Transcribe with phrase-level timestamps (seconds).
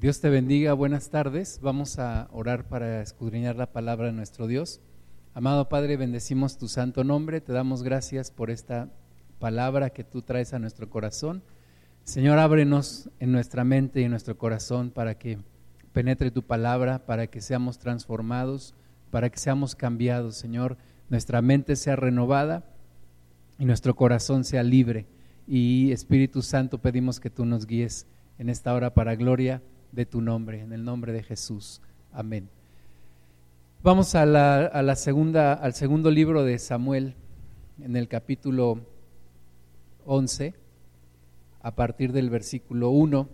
[0.00, 1.60] Dios te bendiga, buenas tardes.
[1.60, 4.80] Vamos a orar para escudriñar la palabra de nuestro Dios.
[5.34, 8.88] Amado Padre, bendecimos tu santo nombre, te damos gracias por esta
[9.38, 11.42] palabra que tú traes a nuestro corazón.
[12.04, 15.36] Señor, ábrenos en nuestra mente y en nuestro corazón para que
[15.92, 18.74] penetre tu palabra, para que seamos transformados,
[19.10, 20.78] para que seamos cambiados, Señor.
[21.10, 22.64] Nuestra mente sea renovada
[23.58, 25.04] y nuestro corazón sea libre.
[25.46, 28.06] Y Espíritu Santo, pedimos que tú nos guíes
[28.38, 29.60] en esta hora para gloria
[29.92, 31.80] de tu nombre, en el nombre de Jesús.
[32.12, 32.48] Amén.
[33.82, 37.14] Vamos a la, segunda, al segundo libro de Samuel,
[37.80, 38.80] en el capítulo
[40.04, 40.54] 11,
[41.62, 43.28] a partir del versículo 1.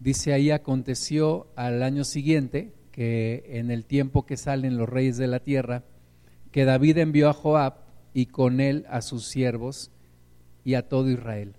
[0.00, 5.28] Dice ahí, aconteció al año siguiente, que en el tiempo que salen los reyes de
[5.28, 5.84] la tierra,
[6.52, 7.74] que David envió a Joab
[8.12, 9.90] y con él a sus siervos
[10.64, 11.57] y a todo Israel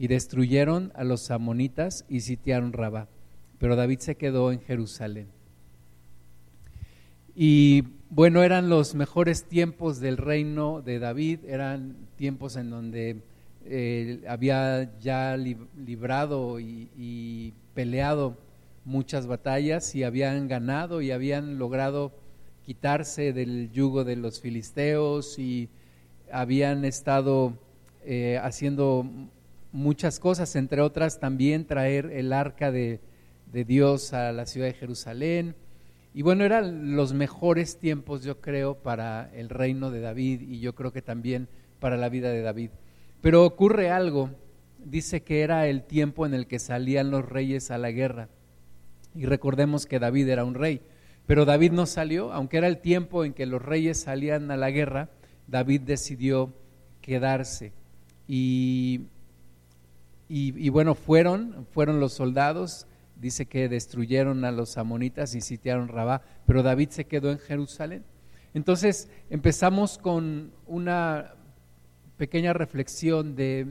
[0.00, 3.06] y destruyeron a los amonitas y sitiaron Rabá.
[3.58, 5.26] Pero David se quedó en Jerusalén.
[7.36, 13.20] Y bueno, eran los mejores tiempos del reino de David, eran tiempos en donde
[13.66, 18.38] eh, había ya librado y, peleado
[18.86, 22.10] muchas batallas y habían ganado y habían logrado
[22.64, 25.68] quitarse del yugo de los filisteos y
[26.32, 27.52] habían estado
[28.06, 29.06] eh, haciendo
[29.72, 33.00] muchas cosas, entre otras también traer el arca de,
[33.52, 35.56] Dios a la ciudad de Jerusalén.
[36.14, 40.74] Y bueno, eran los mejores tiempos, yo creo, para el reino de David y yo
[40.74, 42.70] creo que también para la vida de David.
[43.20, 44.30] Pero ocurre algo,
[44.78, 48.28] dice que era el tiempo en el que salían los reyes a la guerra.
[49.14, 50.80] Y recordemos que David era un rey,
[51.26, 54.70] pero David no salió, aunque era el tiempo en que los reyes salían a la
[54.70, 55.10] guerra,
[55.48, 56.52] David decidió
[57.00, 57.72] quedarse.
[58.28, 59.02] Y
[60.32, 62.86] y, bueno, fueron, fueron los soldados,
[63.16, 68.04] dice que destruyeron a los amonitas y sitiaron Rabá, pero David se quedó en Jerusalén.
[68.54, 71.34] Entonces empezamos con una
[72.16, 73.66] pequeña reflexión de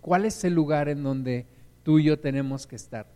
[0.00, 1.44] cuál es el lugar en donde
[1.82, 3.06] tú y yo tenemos que estar.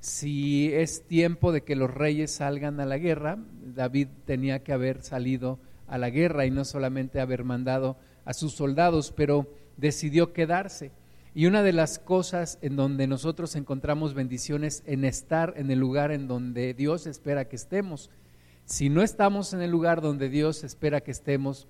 [0.00, 5.02] Si es tiempo de que los reyes salgan a la guerra, David tenía que haber
[5.02, 9.46] salido a la guerra y no solamente haber mandado a sus soldados, pero
[9.76, 10.90] decidió quedarse.
[11.34, 16.12] Y una de las cosas en donde nosotros encontramos bendiciones en estar en el lugar
[16.12, 18.10] en donde Dios espera que estemos.
[18.66, 21.66] Si no estamos en el lugar donde Dios espera que estemos,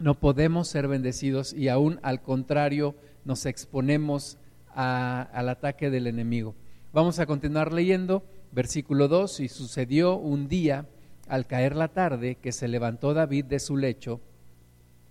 [0.00, 4.36] no podemos ser bendecidos y aún al contrario nos exponemos
[4.74, 6.56] al ataque del enemigo.
[6.92, 10.88] Vamos a continuar leyendo versículo 2 y sucedió un día
[11.28, 14.20] al caer la tarde que se levantó David de su lecho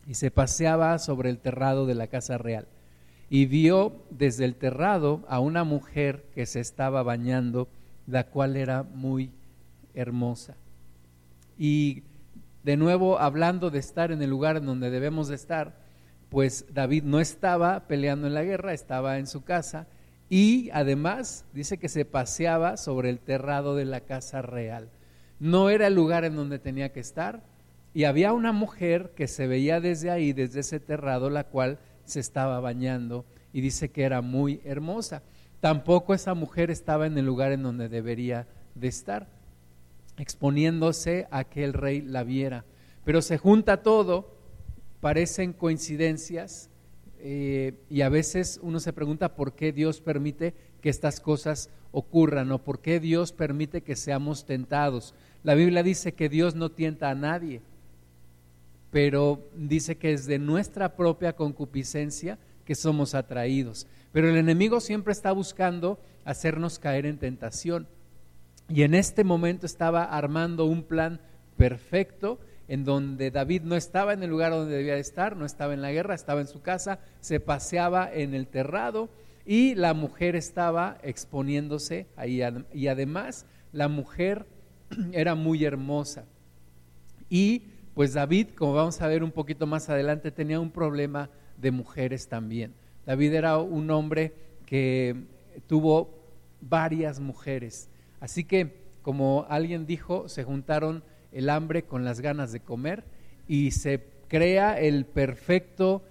[0.05, 2.67] y se paseaba sobre el terrado de la casa real
[3.33, 7.69] y vio desde el terrado a una mujer que se estaba bañando,
[8.05, 9.31] la cual era muy
[9.93, 10.57] hermosa.
[11.57, 12.03] Y
[12.63, 15.77] de nuevo, hablando de estar en el lugar en donde debemos de estar,
[16.27, 19.87] pues David no estaba peleando en la guerra, estaba en su casa
[20.27, 24.89] y además dice que se paseaba sobre el terrado de la casa real.
[25.39, 27.43] No era el lugar en donde tenía que estar
[27.93, 32.19] y había una mujer que se veía desde ahí, desde ese terrado, la cual se
[32.19, 35.23] estaba bañando y dice que era muy hermosa.
[35.59, 39.27] Tampoco esa mujer estaba en el lugar en donde debería de estar,
[40.17, 42.65] exponiéndose a que el rey la viera.
[43.03, 44.35] Pero se junta todo,
[44.99, 46.69] parecen coincidencias
[47.19, 52.51] eh, y a veces uno se pregunta por qué Dios permite que estas cosas ocurran
[52.51, 55.13] o por qué Dios permite que seamos tentados.
[55.43, 57.61] La Biblia dice que Dios no tienta a nadie,
[58.91, 63.87] pero dice que es de nuestra propia concupiscencia que somos atraídos.
[64.11, 67.87] Pero el enemigo siempre está buscando hacernos caer en tentación.
[68.67, 71.21] Y en este momento estaba armando un plan
[71.57, 75.81] perfecto en donde David no estaba en el lugar donde debía estar, no estaba en
[75.81, 79.09] la guerra, estaba en su casa, se paseaba en el terrado
[79.45, 82.41] y la mujer estaba exponiéndose ahí.
[82.73, 84.45] Y además la mujer
[85.11, 86.25] era muy hermosa.
[87.29, 91.71] Y pues David, como vamos a ver un poquito más adelante, tenía un problema de
[91.71, 92.73] mujeres también.
[93.05, 94.33] David era un hombre
[94.65, 95.15] que
[95.67, 96.21] tuvo
[96.61, 97.89] varias mujeres.
[98.19, 103.03] Así que, como alguien dijo, se juntaron el hambre con las ganas de comer
[103.47, 106.03] y se crea el perfecto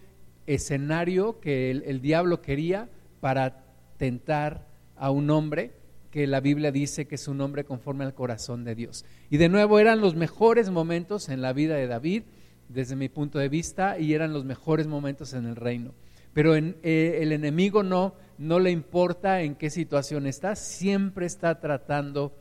[0.46, 2.88] escenario que el, diablo quería
[3.20, 3.64] para
[3.96, 4.66] tentar
[4.96, 5.72] a un hombre
[6.10, 9.04] que la Biblia dice que es un hombre conforme al corazón de Dios.
[9.30, 12.24] Y de nuevo eran los mejores momentos en la vida de David,
[12.68, 15.92] desde mi punto de vista, y eran los mejores momentos en el reino.
[16.32, 21.60] Pero en, eh, el enemigo no no le importa en qué situación estás, siempre está
[21.60, 22.34] tratando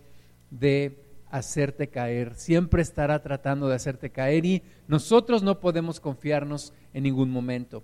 [0.49, 7.03] de hacerte caer, siempre estará tratando de hacerte caer y nosotros no podemos confiarnos en
[7.03, 7.83] ningún momento.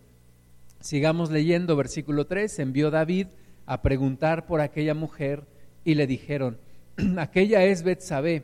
[0.80, 3.28] Sigamos leyendo versículo 3, envió David
[3.66, 5.44] a preguntar por aquella mujer
[5.86, 6.58] y le dijeron,
[7.18, 8.44] aquella es Betsabé,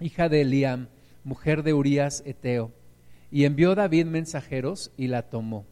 [0.00, 0.88] hija de Eliam,
[1.24, 2.72] mujer de Urías Eteo.
[3.30, 5.66] Y envió David mensajeros y la tomó.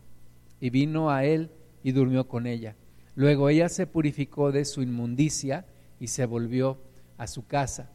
[0.61, 1.51] Y vino a él
[1.85, 2.75] y durmió con ella.
[3.15, 5.65] Luego ella se purificó de su inmundicia
[6.01, 6.79] y se volvió
[7.19, 7.91] a su casa.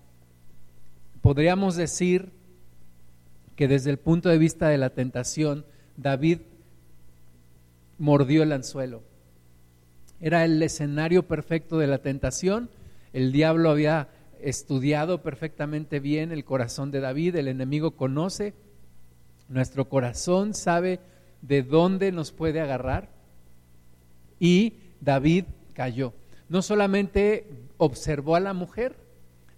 [1.22, 2.31] Podríamos decir
[3.57, 5.66] que desde el punto de vista de la tentación,
[5.98, 6.39] David
[7.98, 9.04] mordió el anzuelo.
[10.19, 12.69] Era el escenario perfecto de la tentación.
[13.13, 14.09] El diablo había
[14.41, 18.53] estudiado perfectamente bien el corazón de David, el enemigo conoce
[19.49, 20.99] nuestro corazón, sabe
[21.41, 23.09] de dónde nos puede agarrar
[24.39, 26.13] y David cayó.
[26.49, 27.47] No solamente
[27.77, 28.95] observó a la mujer,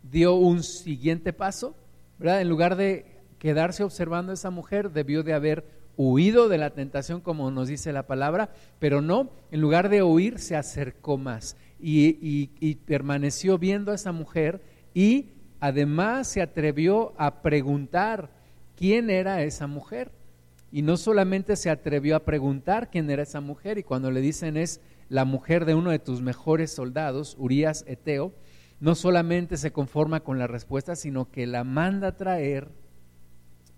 [0.04, 1.76] dio un siguiente paso,
[2.18, 2.42] ¿verdad?
[2.42, 3.06] En lugar de
[3.38, 7.92] quedarse observando a esa mujer, debió de haber huido de la tentación, como nos dice
[7.92, 13.96] la palabra, pero no, en lugar de huir, se acercó más y, permaneció viendo a
[13.96, 14.62] esa mujer
[14.94, 18.30] y además se atrevió a preguntar
[18.78, 20.10] quién era esa mujer.
[20.72, 24.56] Y no solamente se atrevió a preguntar quién era esa mujer, y cuando le dicen
[24.56, 24.80] es
[25.10, 28.32] la mujer de uno de tus mejores soldados, Urias Eteo,
[28.80, 32.70] no solamente se conforma con la respuesta, sino que la manda a traer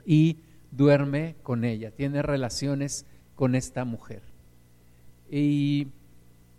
[0.05, 0.37] y
[0.71, 4.21] duerme con ella, tiene relaciones con esta mujer.
[5.29, 5.87] Y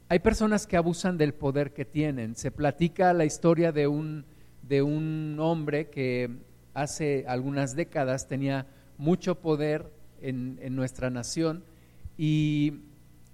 [0.09, 2.37] hay personas que abusan del poder que tienen.
[2.37, 4.25] Se platica la historia de un,
[4.63, 6.31] de un hombre que
[6.75, 8.67] hace algunas décadas tenía
[8.99, 11.65] mucho poder en, en nuestra nación
[12.17, 12.81] y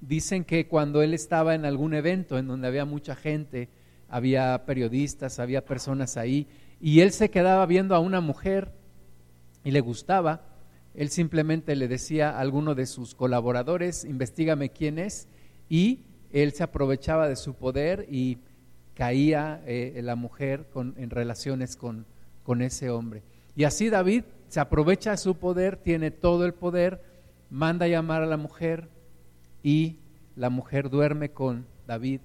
[0.01, 3.69] dicen que cuando él estaba en algún evento en donde había mucha gente,
[4.09, 6.47] había periodistas, había personas ahí,
[6.81, 8.73] y él se quedaba viendo a una mujer
[9.65, 10.43] y le gustaba,
[10.99, 15.29] él simplemente le decía a alguno de sus colaboradores, investigame quién es,
[15.69, 16.01] y
[16.33, 18.39] él se aprovechaba de su poder y
[18.95, 22.05] caía eh, la mujer en relaciones con,
[22.43, 23.23] con ese hombre.
[23.55, 27.01] Y así David se aprovecha de su poder, tiene todo el poder,
[27.49, 28.89] manda a llamar a la mujer
[29.63, 29.99] y
[30.35, 32.23] la mujer duerme con David.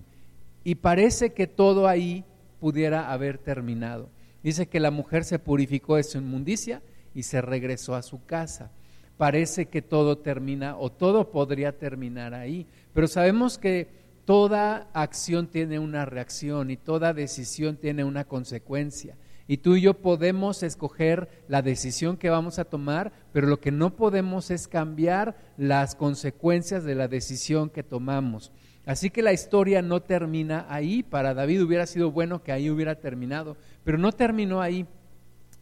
[0.63, 2.25] Y parece que todo ahí
[2.59, 4.09] pudiera haber terminado.
[4.41, 6.81] Dice que la mujer se purificó de su inmundicia
[7.13, 8.71] y se regresó a su casa.
[9.17, 12.65] Parece que todo termina o todo podría terminar ahí.
[12.93, 13.87] Pero sabemos que
[14.25, 19.15] toda acción tiene una reacción y toda decisión tiene una consecuencia.
[19.47, 23.71] Y tú y yo podemos escoger la decisión que vamos a tomar, pero lo que
[23.71, 28.51] no podemos es cambiar las consecuencias de la decisión que tomamos.
[28.85, 31.03] Así que la historia no termina ahí.
[31.03, 34.85] Para David hubiera sido bueno que ahí hubiera terminado, pero no terminó ahí.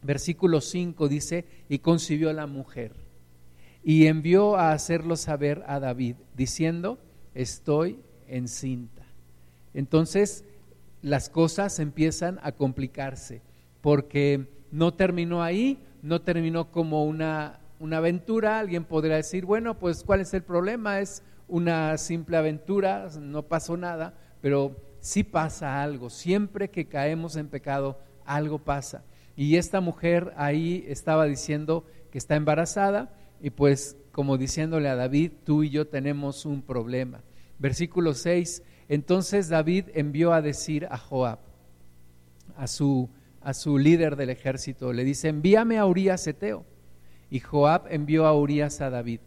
[0.03, 2.93] Versículo 5 dice, y concibió la mujer
[3.83, 6.99] y envió a hacerlo saber a David, diciendo,
[7.33, 9.03] estoy encinta.
[9.73, 10.45] Entonces
[11.01, 13.41] las cosas empiezan a complicarse,
[13.81, 18.59] porque no terminó ahí, no terminó como una, una aventura.
[18.59, 20.99] Alguien podría decir, bueno, pues ¿cuál es el problema?
[20.99, 26.09] Es una simple aventura, no pasó nada, pero sí pasa algo.
[26.09, 29.03] Siempre que caemos en pecado, algo pasa.
[29.35, 35.31] Y esta mujer ahí estaba diciendo que está embarazada y pues como diciéndole a David,
[35.43, 37.21] tú y yo tenemos un problema.
[37.59, 41.39] Versículo 6, entonces David envió a decir a Joab,
[42.57, 43.09] a su,
[43.39, 46.65] a su líder del ejército, le dice, envíame a Urias Eteo.
[47.29, 49.21] Y Joab envió a Urias a David.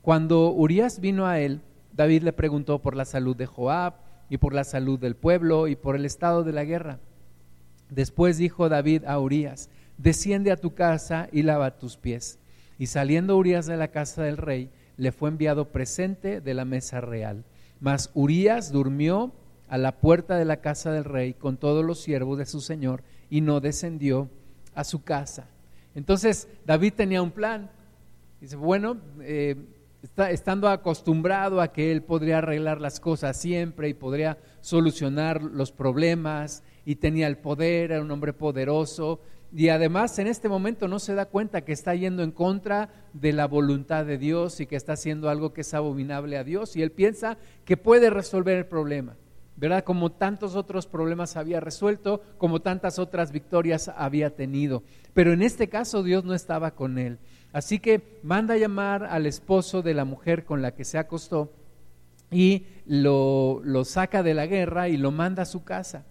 [0.00, 1.60] Cuando Urias vino a él,
[1.92, 3.94] David le preguntó por la salud de Joab
[4.30, 7.00] y por la salud del pueblo y por el estado de la guerra.
[7.90, 12.38] Después dijo David a Urias, desciende a tu casa y lava tus pies.
[12.78, 17.00] Y saliendo Urias de la casa del rey, le fue enviado presente de la mesa
[17.00, 17.44] real.
[17.80, 19.32] Mas Urias durmió
[19.68, 23.02] a la puerta de la casa del rey con todos los siervos de su señor
[23.30, 24.30] y no descendió
[24.74, 25.48] a su casa.
[25.94, 27.70] Entonces David tenía un plan.
[28.40, 29.56] Dice, bueno, eh,
[30.30, 36.62] estando acostumbrado a que él podría arreglar las cosas siempre y podría solucionar los problemas
[36.86, 39.20] y tenía el poder, era un hombre poderoso
[39.52, 43.32] y además en este momento no se da cuenta que está yendo en contra de
[43.32, 46.82] la voluntad de Dios y que está haciendo algo que es abominable a Dios y
[46.82, 49.16] él piensa que puede resolver el problema.
[49.58, 49.84] ¿verdad?
[49.84, 54.82] Como tantos otros problemas había resuelto, como tantas otras victorias había tenido.
[55.14, 57.18] Pero en este caso Dios no estaba con él.
[57.52, 61.50] Así que manda a llamar al esposo de la mujer con la que se acostó
[62.30, 66.04] y lo, lo saca de la guerra y lo manda a su casa.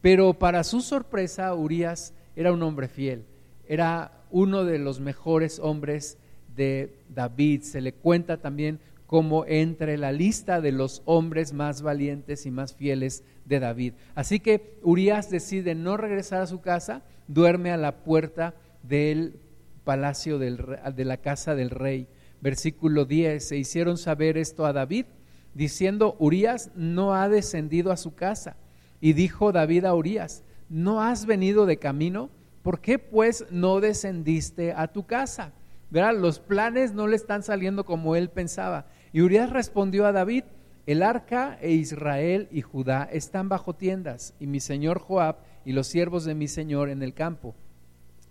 [0.00, 3.24] Pero para su sorpresa, Urias era un hombre fiel,
[3.66, 6.18] era uno de los mejores hombres
[6.54, 7.62] de David.
[7.62, 12.74] Se le cuenta también como entre la lista de los hombres más valientes y más
[12.74, 13.94] fieles de David.
[14.14, 19.40] Así que Urias decide no regresar a su casa, duerme a la puerta del
[19.84, 20.58] palacio del,
[20.94, 22.06] de la casa del rey.
[22.42, 25.06] Versículo 10, se hicieron saber esto a David,
[25.54, 28.56] diciendo, Urias no ha descendido a su casa.
[29.00, 32.30] Y dijo David a Urias, ¿no has venido de camino?
[32.62, 35.52] ¿Por qué pues no descendiste a tu casa?
[35.90, 38.86] Verá, los planes no le están saliendo como él pensaba.
[39.12, 40.44] Y Urias respondió a David,
[40.86, 45.86] el arca e Israel y Judá están bajo tiendas, y mi señor Joab y los
[45.86, 47.54] siervos de mi señor en el campo.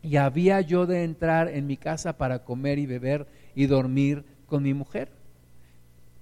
[0.02, 4.64] Y había yo de entrar en mi casa para comer y beber y dormir con
[4.64, 5.12] mi mujer.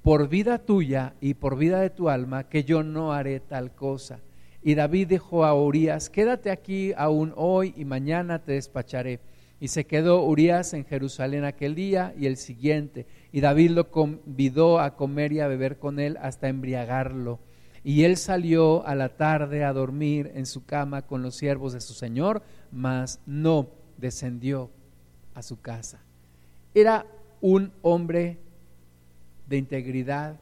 [0.01, 4.19] Por vida tuya y por vida de tu alma, que yo no haré tal cosa.
[4.65, 9.19] Y David dijo a Urias, quédate aquí aún hoy y mañana te despacharé.
[9.59, 13.05] Y se quedó Urias en Jerusalén aquel día y el siguiente.
[13.31, 17.37] Y David lo convidó a comer y a beber con él hasta embriagarlo.
[17.83, 21.81] Y él salió a la tarde a dormir en su cama con los siervos de
[21.81, 22.41] su señor,
[22.71, 24.71] mas no descendió
[25.35, 25.99] a su casa.
[26.73, 27.05] Era
[27.39, 28.39] un hombre
[29.45, 30.39] de integridad,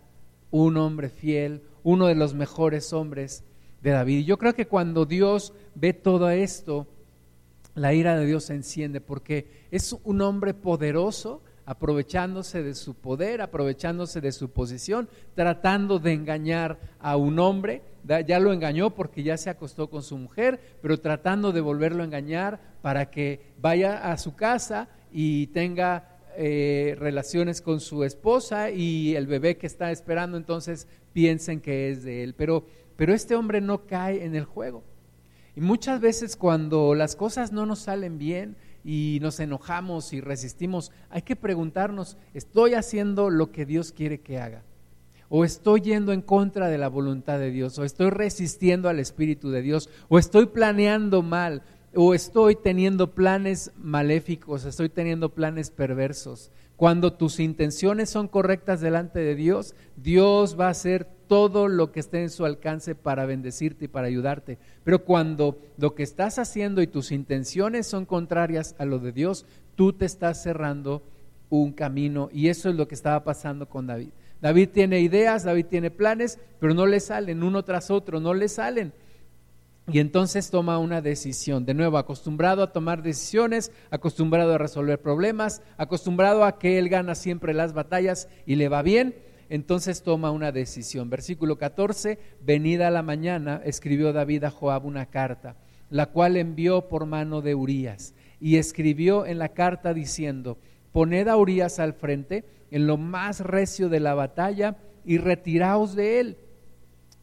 [0.50, 3.44] un hombre fiel, uno de los mejores hombres
[3.84, 4.26] de David.
[4.26, 6.88] Yo creo que cuando Dios ve todo esto,
[7.76, 13.42] la ira de Dios se enciende porque es un hombre poderoso, aprovechándose de su poder,
[13.42, 17.82] aprovechándose de su posición, tratando de engañar a un hombre.
[18.28, 22.06] Ya lo engañó porque ya se acostó con su mujer, pero tratando de volverlo a
[22.06, 29.16] engañar para que vaya a su casa y tenga eh, relaciones con su esposa y
[29.16, 32.34] el bebé que está esperando entonces piensen que es de él.
[32.34, 34.84] Pero, pero este hombre no cae en el juego.
[35.56, 40.92] Y muchas veces cuando las cosas no nos salen bien y nos enojamos y resistimos,
[41.10, 44.64] hay que preguntarnos, ¿estoy haciendo lo que Dios quiere que haga?
[45.30, 47.78] ¿O estoy yendo en contra de la voluntad de Dios?
[47.80, 49.90] ¿O estoy resistiendo al Espíritu de Dios?
[50.10, 51.64] ¿O estoy planeando mal?
[51.96, 54.66] ¿O estoy teniendo planes maléficos?
[54.66, 56.52] ¿Estoy teniendo planes perversos?
[56.84, 62.02] Cuando tus intenciones son correctas delante de Dios, Dios va a hacer todo lo que
[62.02, 64.58] esté en su alcance para bendecirte y para ayudarte.
[64.84, 69.46] Pero cuando lo que estás haciendo y tus intenciones son contrarias a lo de Dios,
[69.76, 71.04] tú te estás cerrando
[71.50, 74.10] un camino y eso es lo que estaba pasando con David.
[74.42, 78.50] David tiene ideas, David tiene planes, pero no le salen uno tras otro, no le
[78.50, 78.92] salen.
[79.92, 85.62] Y entonces toma una decisión, de nuevo, acostumbrado a tomar decisiones, acostumbrado a resolver problemas,
[85.78, 89.14] acostumbrado a que él gana siempre las batallas y le va bien,
[89.50, 91.10] entonces toma una decisión.
[91.10, 95.58] Versículo 14, venida la mañana, escribió David a Joab una carta,
[95.90, 100.58] la cual envió por mano de Urías, y escribió en la carta diciendo,
[100.94, 106.22] poned a Urías al frente en lo más recio de la batalla y retiraos de
[106.22, 106.38] él,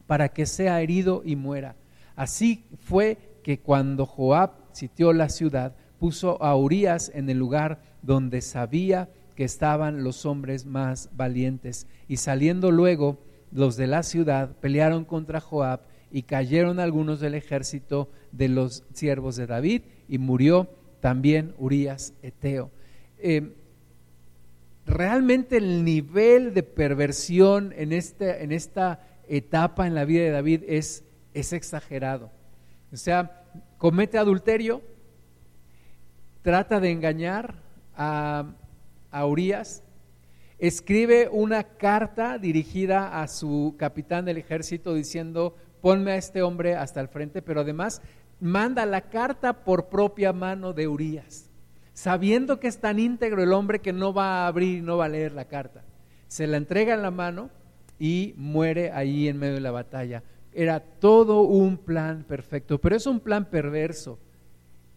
[0.05, 1.75] para que sea herido y muera
[2.15, 8.41] Así fue que cuando Joab sitió la ciudad, puso a Urias en el lugar donde
[8.41, 11.87] sabía que estaban los hombres más valientes.
[12.07, 13.19] Y saliendo luego
[13.51, 19.35] los de la ciudad, pelearon contra Joab y cayeron algunos del ejército de los siervos
[19.35, 22.71] de David y murió también Urias Eteo.
[23.17, 23.53] Eh,
[24.85, 30.63] realmente el nivel de perversión en, este, en esta etapa en la vida de David
[30.67, 32.31] es es exagerado.
[32.91, 33.43] O sea,
[33.77, 34.81] comete adulterio,
[36.41, 37.55] trata de engañar
[37.95, 38.53] a,
[39.11, 39.83] a Urias,
[40.59, 47.01] escribe una carta dirigida a su capitán del ejército diciendo, ponme a este hombre hasta
[47.01, 48.01] el frente, pero además
[48.39, 51.49] manda la carta por propia mano de Urias,
[51.93, 55.05] sabiendo que es tan íntegro el hombre que no va a abrir y no va
[55.05, 55.83] a leer la carta.
[56.27, 57.49] Se la entrega en la mano
[57.99, 60.23] y muere ahí en medio de la batalla.
[60.53, 64.19] Era todo un plan perfecto, pero es un plan perverso.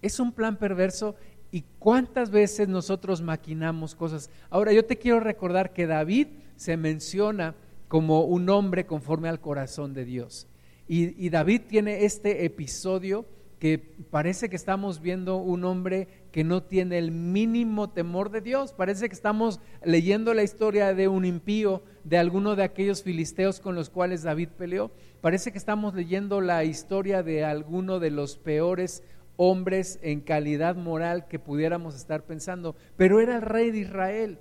[0.02, 1.16] Es un plan perverso
[1.50, 4.28] y cuántas veces nosotros maquinamos cosas.
[4.50, 7.54] Ahora yo te quiero recordar que David se menciona
[7.88, 10.48] como un hombre conforme al corazón de Dios.
[10.86, 13.24] Y, David tiene este episodio
[13.58, 13.78] que
[14.10, 18.72] parece que estamos viendo un hombre que no tiene el mínimo temor de Dios.
[18.72, 23.74] Parece que estamos leyendo la historia de un impío, de alguno de aquellos filisteos con
[23.74, 24.90] los cuales David peleó.
[25.20, 29.02] Parece que estamos leyendo la historia de alguno de los peores
[29.36, 34.38] hombres en calidad moral que pudiéramos estar pensando, pero era el rey de Israel.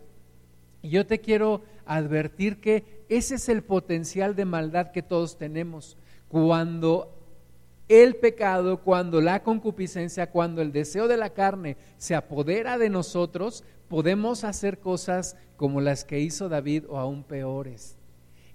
[0.81, 5.97] Y yo te quiero advertir que ese es el potencial de maldad que todos tenemos.
[6.27, 7.22] Cuando
[7.95, 13.63] el pecado, cuando la concupiscencia, cuando el deseo de la carne se apodera de nosotros,
[13.87, 17.97] podemos hacer cosas como las que hizo David o aún peores.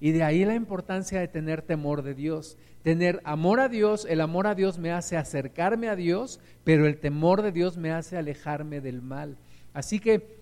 [0.00, 2.56] Y de ahí la importancia de tener temor de Dios.
[2.82, 6.98] Tener amor a Dios, el amor a Dios me hace acercarme a Dios, pero el
[6.98, 9.36] temor de Dios me hace alejarme del mal.
[9.72, 10.37] Así que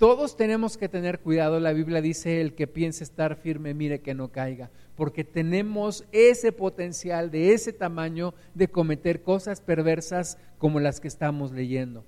[0.00, 1.60] todos tenemos que tener cuidado.
[1.60, 6.52] La Biblia dice, el que piense estar firme, mire que no caiga, porque tenemos ese
[6.52, 12.06] potencial de ese tamaño de cometer cosas perversas como las que estamos leyendo.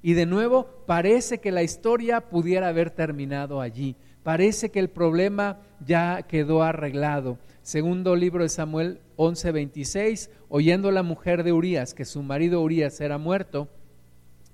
[0.00, 3.94] Y de nuevo, parece que la historia pudiera haber terminado allí.
[4.22, 7.38] Parece que el problema ya quedó arreglado.
[7.60, 13.18] Segundo libro de Samuel 11:26, oyendo la mujer de Urías que su marido Urías era
[13.18, 13.68] muerto,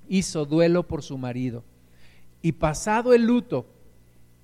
[0.09, 1.63] hizo duelo por su marido
[2.43, 3.67] y pasado el luto,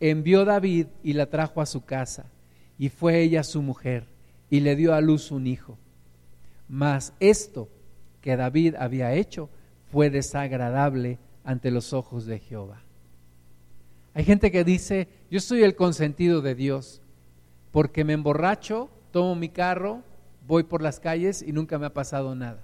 [0.00, 2.30] envió David y la trajo a su casa,
[2.78, 4.06] y fue ella su mujer,
[4.50, 5.78] y le dio a luz un hijo.
[6.68, 7.68] Mas esto
[8.20, 9.48] que David había hecho
[9.90, 12.82] fue desagradable ante los ojos de Jehová.
[14.14, 17.02] Hay gente que dice, yo soy el consentido de Dios,
[17.70, 20.02] porque me emborracho, tomo mi carro,
[20.46, 22.62] voy por las calles y nunca me ha pasado nada.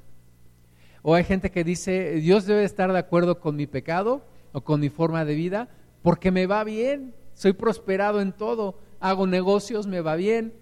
[1.02, 4.80] O hay gente que dice, Dios debe estar de acuerdo con mi pecado o con
[4.80, 5.68] mi forma de vida,
[6.02, 10.54] porque me va bien, soy prosperado en todo, hago negocios, me va bien.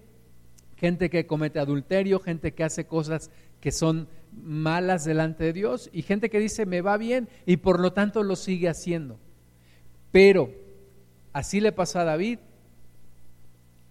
[0.76, 3.30] Gente que comete adulterio, gente que hace cosas
[3.60, 7.80] que son malas delante de Dios y gente que dice me va bien y por
[7.80, 9.18] lo tanto lo sigue haciendo.
[10.10, 10.50] Pero
[11.32, 12.38] así le pasó a David,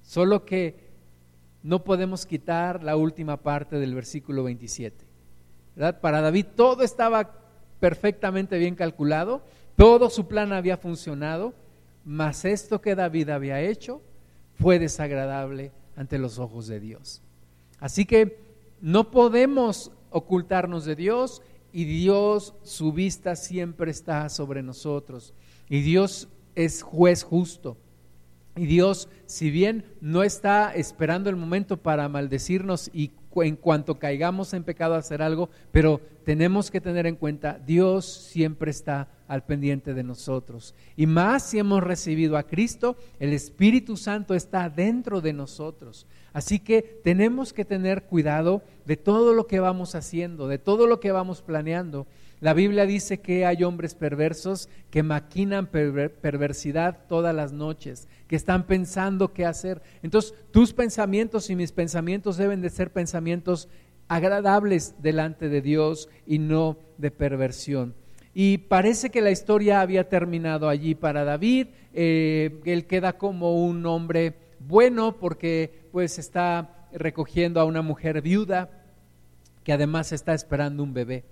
[0.02, 0.90] solo que
[1.62, 5.06] no podemos quitar la última parte del versículo 27.
[6.02, 7.32] Para David todo estaba
[7.80, 9.44] perfectamente bien calculado,
[9.80, 11.54] todo su plan había funcionado,
[12.04, 14.02] mas esto que David había hecho
[14.56, 17.22] fue desagradable ante los ojos de Dios.
[17.80, 18.42] Así que
[18.82, 25.34] no podemos ocultarnos de Dios y Dios, su vista siempre está sobre nosotros.
[25.70, 27.78] Y Dios es juez justo.
[28.58, 33.12] Y Dios, si bien no está esperando el momento para maldecirnos y
[33.44, 38.72] en cuanto caigamos en pecado hacer algo, pero tenemos que tener en cuenta, Dios siempre
[38.72, 40.76] está al pendiente de nosotros.
[40.96, 46.08] Y más si hemos recibido a Cristo, el Espíritu Santo está dentro de nosotros.
[46.34, 51.00] Así que tenemos que tener cuidado de todo lo que vamos haciendo, de todo lo
[51.00, 52.08] que vamos planeando.
[52.42, 58.66] La Biblia dice que hay hombres perversos que maquinan perversidad todas las noches, que están
[58.66, 59.82] pensando qué hacer.
[60.04, 63.68] Entonces, tus pensamientos y mis pensamientos deben de ser pensamientos
[64.08, 67.94] agradables delante de Dios y no de perversión.
[68.34, 71.68] Y parece que la historia había terminado allí para David.
[71.94, 78.70] Eh, él queda como un hombre bueno porque pues está recogiendo a una mujer viuda
[79.64, 81.26] que además está esperando un bebé.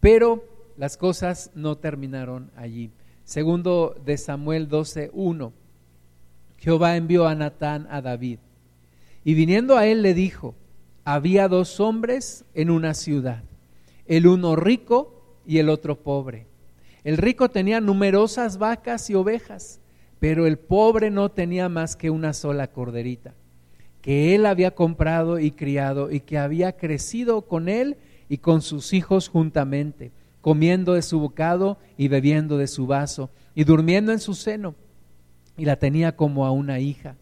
[0.00, 0.44] Pero
[0.76, 2.90] las cosas no terminaron allí.
[3.24, 5.52] Segundo de Samuel 12:1.
[6.58, 8.38] Jehová envió a Natán a David.
[9.24, 10.54] Y viniendo a él le dijo,
[11.04, 13.42] había dos hombres en una ciudad,
[14.06, 16.46] el uno rico y el otro pobre.
[17.04, 19.80] El rico tenía numerosas vacas y ovejas,
[20.18, 23.34] pero el pobre no tenía más que una sola corderita,
[24.02, 27.96] que él había comprado y criado y que había crecido con él
[28.28, 33.64] y con sus hijos juntamente, comiendo de su bocado y bebiendo de su vaso, y
[33.64, 34.74] durmiendo en su seno,
[35.56, 37.16] y la tenía como a una hija.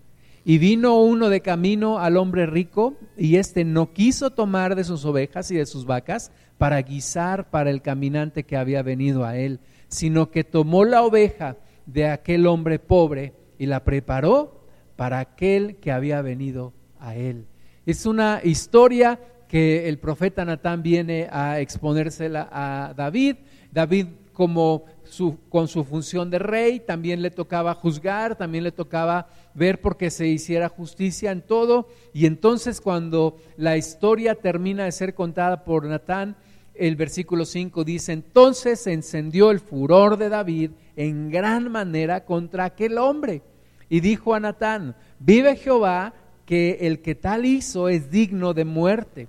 [0.45, 5.05] Y vino uno de camino al hombre rico, y éste no quiso tomar de sus
[5.05, 9.61] ovejas y de sus vacas para guisar para el caminante que había venido a él,
[9.89, 14.67] sino que tomó la oveja de aquel hombre pobre y la preparó
[14.97, 17.47] para aquel que había venido a él.
[17.85, 23.37] Es una historia que el profeta Natán viene a exponérsela a David.
[23.73, 29.29] David como su, con su función de rey, también le tocaba juzgar, también le tocaba
[29.55, 31.89] ver por qué se hiciera justicia en todo.
[32.13, 36.37] Y entonces cuando la historia termina de ser contada por Natán,
[36.75, 42.67] el versículo 5 dice, entonces se encendió el furor de David en gran manera contra
[42.67, 43.41] aquel hombre.
[43.89, 46.13] Y dijo a Natán, vive Jehová,
[46.45, 49.29] que el que tal hizo es digno de muerte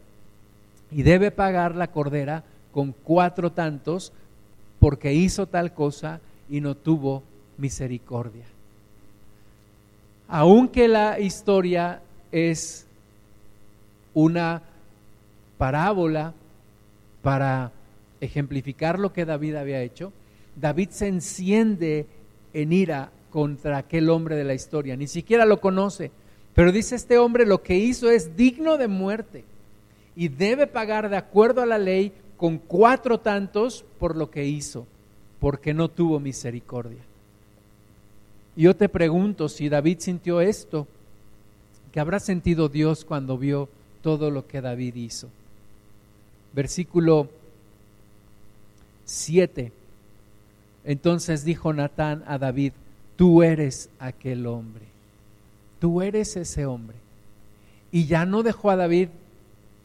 [0.92, 4.14] y debe pagar la cordera con cuatro tantos
[4.80, 7.24] porque hizo tal cosa y no tuvo
[7.58, 8.46] misericordia.
[10.28, 12.86] Aunque la historia es
[14.14, 14.62] una
[15.58, 16.34] parábola
[17.22, 17.72] para
[18.22, 20.12] ejemplificar lo que David había hecho,
[20.56, 22.06] David se enciende
[22.54, 26.12] en ira contra aquel hombre de la historia, ni siquiera lo conoce,
[26.54, 29.44] pero dice este hombre lo que hizo es digno de muerte
[30.18, 34.88] y debe pagar de acuerdo a la ley con cuatro tantos por lo que hizo,
[35.40, 37.04] porque no tuvo misericordia.
[38.56, 40.88] Yo te pregunto si David sintió esto,
[41.92, 43.70] ¿qué habrá sentido Dios cuando vio
[44.02, 45.30] todo lo que David hizo?
[46.52, 47.30] Versículo
[49.06, 49.72] 7.
[50.84, 52.74] Entonces dijo Natán a David,
[53.18, 54.86] tú eres aquel hombre,
[55.80, 56.98] tú eres ese hombre.
[57.92, 59.10] Y ya no dejó a David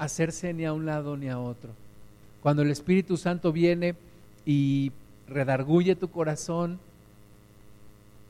[0.04, 1.70] hacerse ni a un lado ni a otro.
[2.42, 3.94] Cuando el Espíritu Santo viene
[4.44, 4.92] y
[5.28, 6.78] redarguye tu corazón,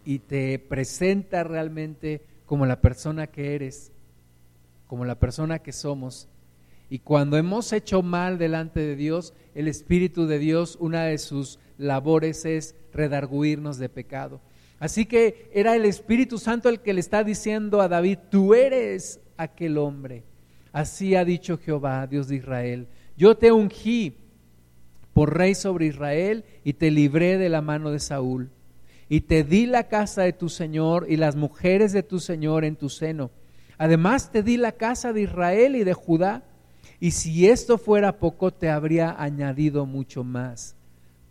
[0.05, 3.93] y te presenta realmente como la persona que eres,
[4.87, 6.29] como la persona que somos.
[6.91, 11.59] Y cuando hemos hecho mal delante de Dios, el Espíritu de Dios, una de sus
[11.79, 14.41] labores es redarguirnos de pecado.
[14.79, 19.21] Así que era el Espíritu Santo el que le está diciendo a David, tú eres
[19.37, 20.25] aquel hombre.
[20.73, 22.89] Así ha dicho Jehová, Dios de Israel.
[23.17, 24.17] Yo te ungí
[25.13, 28.51] por rey sobre Israel y te libré de la mano de Saúl
[29.13, 32.77] y te di la casa de tu Señor y las mujeres de tu Señor en
[32.77, 33.31] tu seno.
[33.77, 36.45] Además te di la casa de Israel y de Judá,
[36.99, 40.77] y si esto fuera poco te habría añadido mucho más.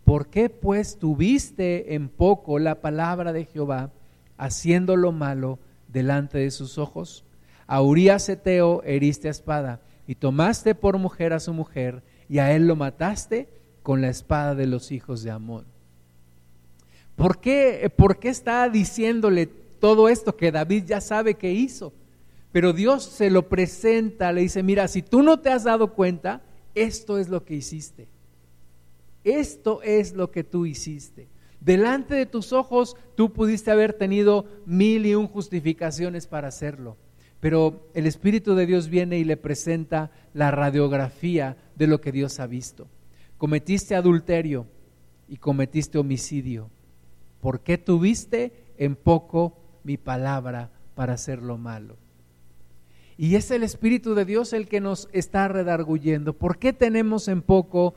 [0.04, 3.90] ¿Por qué pues tuviste en poco la palabra de Jehová,
[4.36, 7.24] haciendo lo malo delante de sus ojos?
[7.72, 12.52] A Urías Eteo heriste a espada, y tomaste por mujer a su mujer, y a
[12.52, 13.48] él lo mataste
[13.82, 15.64] con la espada de los hijos de Amón.
[17.16, 21.94] ¿Por qué, ¿Por qué está diciéndole todo esto que David ya sabe que hizo?
[22.52, 26.42] Pero Dios se lo presenta, le dice, mira, si tú no te has dado cuenta,
[26.74, 28.06] esto es lo que hiciste.
[29.24, 31.26] Esto es lo que tú hiciste.
[31.58, 36.98] Delante de tus ojos tú pudiste haber tenido mil y un justificaciones para hacerlo.
[37.42, 42.38] Pero el Espíritu de Dios viene y le presenta la radiografía de lo que Dios
[42.38, 42.86] ha visto.
[43.36, 44.66] Cometiste adulterio
[45.28, 46.70] y cometiste homicidio
[47.42, 51.96] ¿Por qué tuviste en poco mi palabra para hacer lo malo?
[53.18, 56.34] Y es el Espíritu de Dios el que nos está redarguyendo.
[56.34, 57.94] ¿Por qué tenemos en poco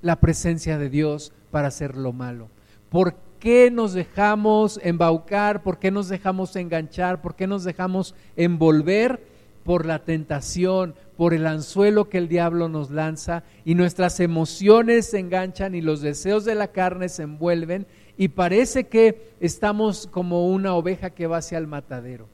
[0.00, 2.48] la presencia de Dios para hacer lo malo?
[2.88, 5.64] ¿Por qué nos dejamos embaucar?
[5.64, 7.20] ¿Por qué nos dejamos enganchar?
[7.20, 9.20] ¿Por qué nos dejamos envolver
[9.64, 13.42] por la tentación, por el anzuelo que el diablo nos lanza?
[13.64, 17.84] Y nuestras emociones se enganchan y los deseos de la carne se envuelven
[18.16, 22.28] y parece que estamos como una oveja que va hacia el matadero.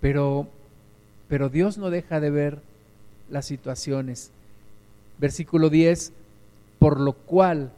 [0.00, 0.48] Pero,
[1.28, 2.58] pero Dios no deja de ver
[3.30, 4.32] las situaciones.
[5.18, 6.12] Versículo 10,
[6.80, 7.70] por lo cual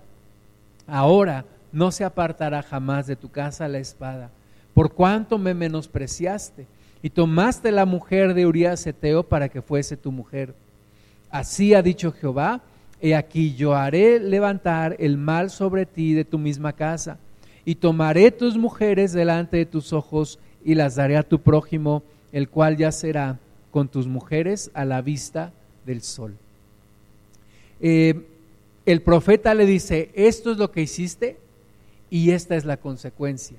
[0.86, 4.30] ahora no se apartará jamás de tu casa la espada,
[4.74, 6.66] por cuanto me menospreciaste
[7.02, 10.54] y tomaste la mujer de Urias Eteo para que fuese tu mujer.
[11.30, 12.62] Así ha dicho Jehová,
[13.00, 17.18] He aquí yo haré levantar el mal sobre ti de tu misma casa,
[17.66, 22.48] y tomaré tus mujeres delante de tus ojos y las daré a tu prójimo, el
[22.48, 23.38] cual yacerá
[23.70, 25.52] con tus mujeres a la vista
[25.84, 26.34] del sol.
[27.80, 28.26] Eh,
[28.86, 31.38] el profeta le dice, esto es lo que hiciste
[32.10, 33.58] y esta es la consecuencia.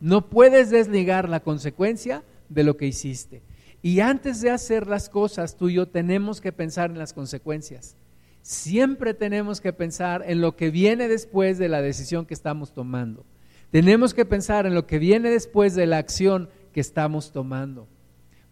[0.00, 3.40] No puedes desligar la consecuencia de lo que hiciste.
[3.82, 7.96] Y antes de hacer las cosas, tú yo tenemos que pensar en las consecuencias
[8.42, 13.24] siempre tenemos que pensar en lo que viene después de la decisión que estamos tomando.
[13.70, 17.86] Tenemos que pensar en lo que viene después de la acción que estamos tomando.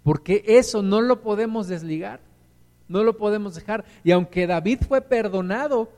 [0.03, 2.21] Porque eso no lo podemos desligar,
[2.91, 3.85] no lo podemos dejar.
[4.05, 5.91] Y aunque David fue perdonado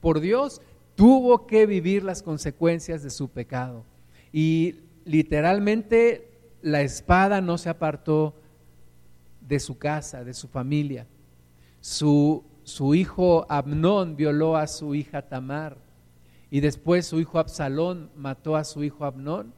[0.00, 0.62] por Dios,
[0.94, 3.84] tuvo que vivir las consecuencias de su pecado.
[4.32, 8.34] Y literalmente la espada no se apartó
[9.42, 11.06] de su casa, de su familia.
[11.80, 15.76] Su su hijo Abnón violó a su hija Tamar
[16.50, 19.52] y después su hijo Absalón mató a su hijo Abnón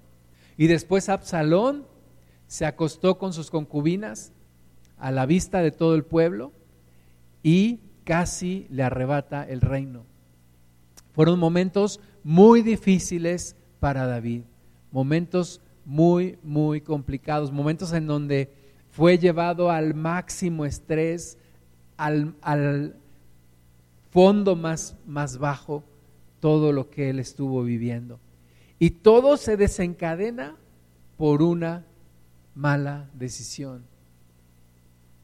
[0.56, 1.87] y después Absalón
[2.46, 4.32] se acostó con sus concubinas
[4.98, 6.52] a la vista de todo el pueblo
[7.42, 10.05] y casi le arrebata el reino.
[11.12, 14.42] Fueron momentos muy difíciles para David,
[14.90, 18.52] momentos muy, muy complicados, momentos en donde
[18.90, 21.38] fue llevado al máximo estrés,
[21.96, 22.96] al, al,
[24.12, 25.83] fondo más, más bajo
[26.38, 28.20] todo lo que él estuvo viviendo.
[28.78, 30.57] Y todo se desencadena
[31.16, 31.87] por una
[32.55, 33.85] mala decisión.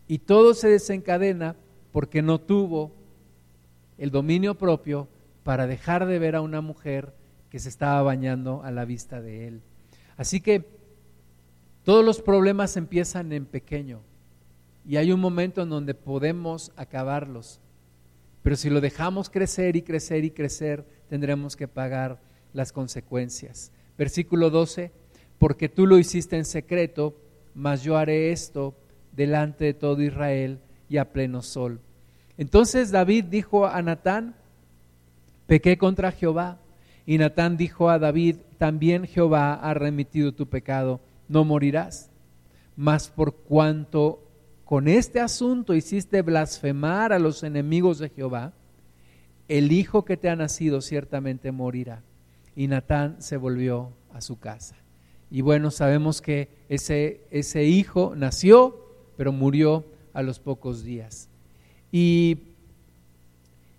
[0.07, 1.54] Y todo se desencadena
[1.92, 2.92] porque no tuvo
[3.96, 5.09] el dominio propio
[5.42, 7.14] para dejar de ver a una mujer
[7.51, 9.62] que se estaba bañando a la vista de él.
[10.16, 10.66] Así que
[11.85, 14.01] todos los problemas empiezan en pequeño
[14.87, 17.61] y hay un momento en donde podemos acabarlos.
[18.42, 22.20] Pero si lo dejamos crecer y crecer y crecer, tendremos que pagar
[22.53, 23.72] las consecuencias.
[23.96, 24.92] Versículo 12,
[25.38, 27.16] porque tú lo hiciste en secreto,
[27.55, 28.74] mas yo haré esto
[29.12, 31.81] delante de todo Israel y a pleno sol.
[32.37, 34.35] Entonces David dijo a Natán,
[35.46, 36.59] pequé contra Jehová.
[37.05, 42.11] Y Natán dijo a David, también Jehová ha remitido tu pecado, no morirás.
[42.77, 44.22] Mas por cuanto
[44.64, 48.53] con este asunto hiciste blasfemar a los enemigos de Jehová,
[49.48, 52.03] el hijo que te ha nacido ciertamente morirá.
[52.55, 54.77] Y Natán se volvió a su casa.
[55.31, 58.85] Y bueno, sabemos que ese, ese hijo nació,
[59.16, 59.87] pero murió
[60.18, 61.28] a los pocos días.
[61.92, 62.38] Y,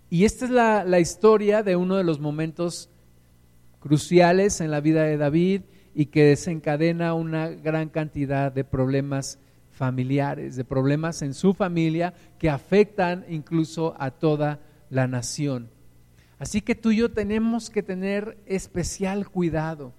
[0.08, 2.88] y esta es la, la historia de uno de los momentos
[3.78, 5.60] cruciales en la vida de David
[5.94, 9.38] y que desencadena una gran cantidad de problemas
[9.70, 15.68] familiares, de problemas en su familia que afectan incluso a toda la nación.
[16.38, 19.92] Así que tú y yo tenemos que tener especial cuidado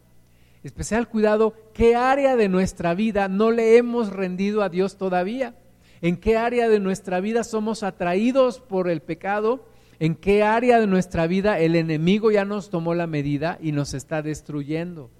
[0.63, 5.55] especial cuidado qué área de nuestra vida no le hemos rendido a Dios todavía,
[6.01, 9.65] en qué área de nuestra vida somos atraídos por el pecado,
[9.99, 13.93] en qué área de nuestra vida el enemigo ya nos tomó la medida y nos
[13.93, 15.11] está destruyendo.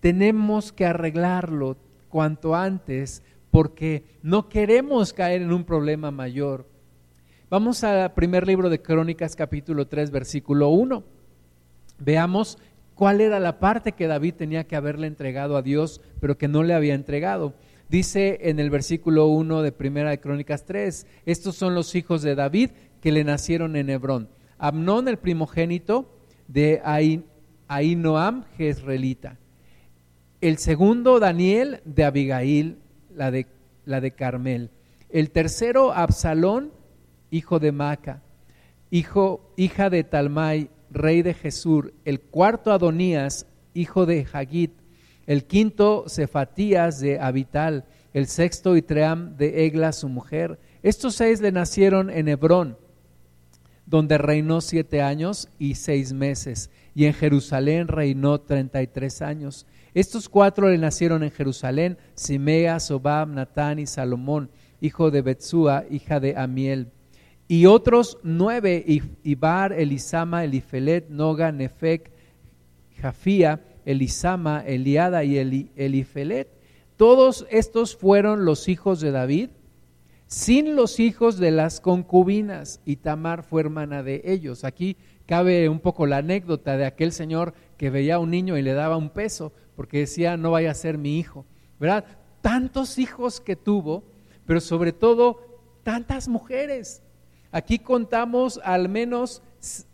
[0.00, 1.76] Tenemos que arreglarlo
[2.08, 6.66] cuanto antes porque no queremos caer en un problema mayor.
[7.50, 11.02] Vamos al primer libro de Crónicas capítulo 3 versículo 1.
[11.98, 12.58] Veamos
[12.94, 16.62] cuál era la parte que David tenía que haberle entregado a Dios, pero que no
[16.62, 17.54] le había entregado.
[17.90, 22.36] Dice en el versículo 1 de Primera de Crónicas 3, estos son los hijos de
[22.36, 24.28] David que le nacieron en Hebrón.
[24.58, 26.08] Amnón, el primogénito
[26.46, 26.80] de
[27.66, 29.40] Ainoam, jezreelita.
[30.40, 32.78] El segundo, Daniel, de Abigail,
[33.12, 33.48] la de,
[33.84, 34.70] la de Carmel.
[35.08, 36.70] El tercero, Absalón,
[37.32, 38.22] hijo de Maca,
[38.92, 44.79] hija de Talmai, rey de Jesús, el cuarto Adonías, hijo de Hagit,
[45.30, 50.58] el quinto Cefatías de Abital, el sexto Itream de Egla, su mujer.
[50.82, 52.76] Estos seis le nacieron en Hebrón,
[53.86, 59.68] donde reinó siete años y seis meses, y en Jerusalén reinó treinta y tres años.
[59.94, 66.18] Estos cuatro le nacieron en Jerusalén, Simea, Sobab, Natán y Salomón, hijo de Betsúa, hija
[66.18, 66.88] de Amiel
[67.46, 68.84] y otros nueve,
[69.22, 72.10] Ibar, Elisama, Elifelet, Noga, Nefec,
[73.00, 75.38] Jafía, Elisama, Eliada y
[75.76, 76.48] Elifelet.
[76.96, 79.50] Todos estos fueron los hijos de David,
[80.26, 84.64] sin los hijos de las concubinas, y Tamar fue hermana de ellos.
[84.64, 88.62] Aquí cabe un poco la anécdota de aquel señor que veía a un niño y
[88.62, 91.46] le daba un peso, porque decía, no vaya a ser mi hijo.
[91.78, 92.04] ¿Verdad?
[92.42, 94.04] Tantos hijos que tuvo,
[94.46, 95.40] pero sobre todo
[95.82, 97.02] tantas mujeres.
[97.52, 99.42] Aquí contamos al menos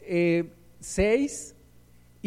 [0.00, 1.55] eh, seis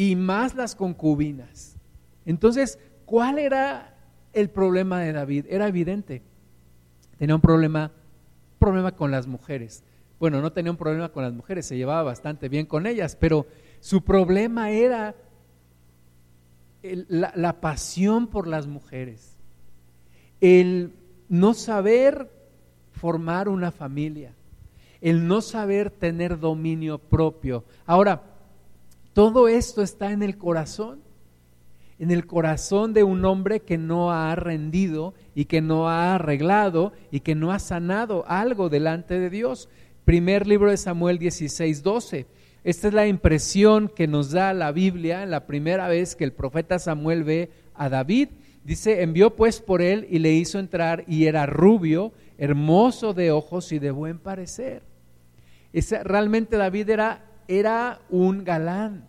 [0.00, 1.76] y más las concubinas.
[2.24, 3.98] Entonces, ¿cuál era
[4.32, 5.44] el problema de David?
[5.50, 6.22] Era evidente.
[7.18, 7.92] Tenía un problema,
[8.58, 9.84] problema con las mujeres.
[10.18, 13.46] Bueno, no tenía un problema con las mujeres, se llevaba bastante bien con ellas, pero
[13.80, 15.14] su problema era
[16.80, 19.36] la pasión por las mujeres,
[20.40, 20.94] el
[21.28, 22.30] no saber
[22.92, 24.32] formar una familia
[25.00, 27.64] el no saber tener dominio propio.
[27.86, 28.22] Ahora,
[29.12, 31.00] todo esto está en el corazón,
[31.98, 36.92] en el corazón de un hombre que no ha rendido y que no ha arreglado
[37.10, 39.68] y que no ha sanado algo delante de Dios.
[40.04, 42.26] Primer libro de Samuel 16, 12.
[42.64, 46.78] Esta es la impresión que nos da la Biblia la primera vez que el profeta
[46.78, 48.28] Samuel ve a David.
[48.64, 53.72] Dice, envió pues por él y le hizo entrar y era rubio, hermoso de ojos
[53.72, 54.82] y de buen parecer
[56.04, 59.08] realmente David era, era un galán,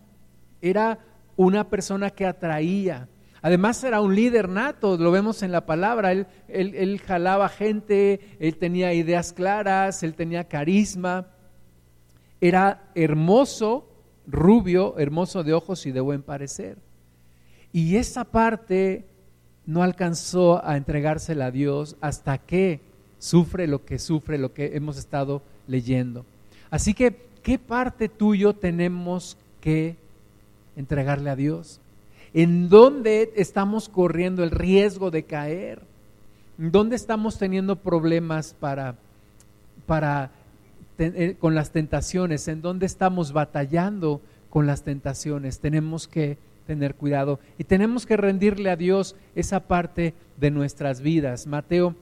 [0.60, 0.98] era
[1.36, 3.08] una persona que atraía.
[3.40, 8.56] Además era un líder nato, lo vemos en la palabra, él, él, jalaba gente, él
[8.56, 11.28] tenía ideas claras, él tenía carisma,
[12.40, 13.88] era hermoso,
[14.26, 16.78] rubio, hermoso de ojos y de buen parecer.
[17.72, 19.04] Y esa parte
[19.66, 22.80] no alcanzó a entregársela a Dios hasta que
[23.18, 26.26] sufre lo que sufre, lo que hemos estado leyendo.
[26.70, 29.96] Así que, ¿qué parte tuyo tenemos que
[30.76, 31.80] entregarle a Dios?
[32.34, 35.82] ¿En dónde estamos corriendo el riesgo de caer?
[36.58, 38.96] ¿En dónde estamos teniendo problemas para,
[39.86, 40.30] para
[40.98, 42.48] eh, con las tentaciones?
[42.48, 45.60] ¿En dónde estamos batallando con las tentaciones?
[45.60, 47.40] Tenemos que, tener cuidado.
[47.58, 51.46] Y tenemos que rendirle a Dios esa parte de nuestras vidas.
[51.46, 51.94] Mateo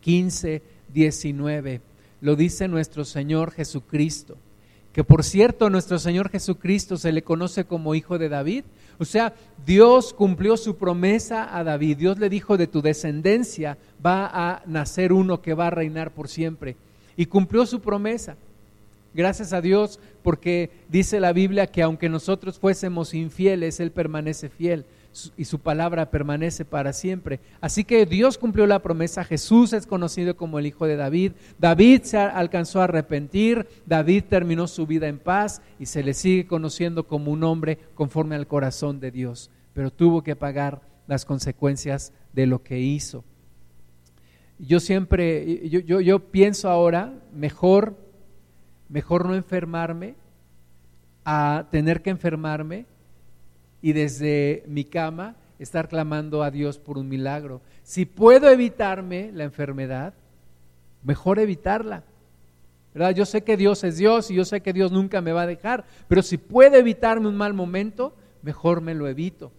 [0.00, 0.62] 15,
[0.92, 1.80] 19,
[2.22, 4.38] lo dice nuestro Señor Jesucristo.
[4.92, 8.64] Que por cierto, nuestro Señor Jesucristo se le conoce como hijo de David.
[8.98, 9.34] O sea,
[9.66, 11.96] Dios cumplió su promesa a David.
[11.96, 16.28] Dios le dijo, de tu descendencia va a nacer uno que va a reinar por
[16.28, 16.76] siempre.
[17.16, 18.36] Y cumplió su promesa.
[19.14, 24.84] Gracias a Dios porque dice la Biblia que aunque nosotros fuésemos infieles, Él permanece fiel
[25.36, 27.40] y su palabra permanece para siempre.
[27.60, 32.02] Así que Dios cumplió la promesa, Jesús es conocido como el Hijo de David, David
[32.02, 37.06] se alcanzó a arrepentir, David terminó su vida en paz y se le sigue conociendo
[37.06, 42.46] como un hombre conforme al corazón de Dios, pero tuvo que pagar las consecuencias de
[42.46, 43.24] lo que hizo.
[44.58, 47.96] Yo siempre, yo, yo, yo pienso ahora, mejor
[48.92, 50.14] mejor no enfermarme
[51.24, 52.84] a tener que enfermarme
[53.82, 57.60] y desde mi cama estar clamando a Dios por un milagro.
[57.82, 60.14] Si puedo evitarme la enfermedad,
[61.02, 62.04] mejor evitarla.
[62.94, 63.14] ¿Verdad?
[63.14, 65.46] Yo sé que Dios es Dios y yo sé que Dios nunca me va a
[65.46, 69.50] dejar, pero si puedo evitarme un mal momento, mejor me lo evito.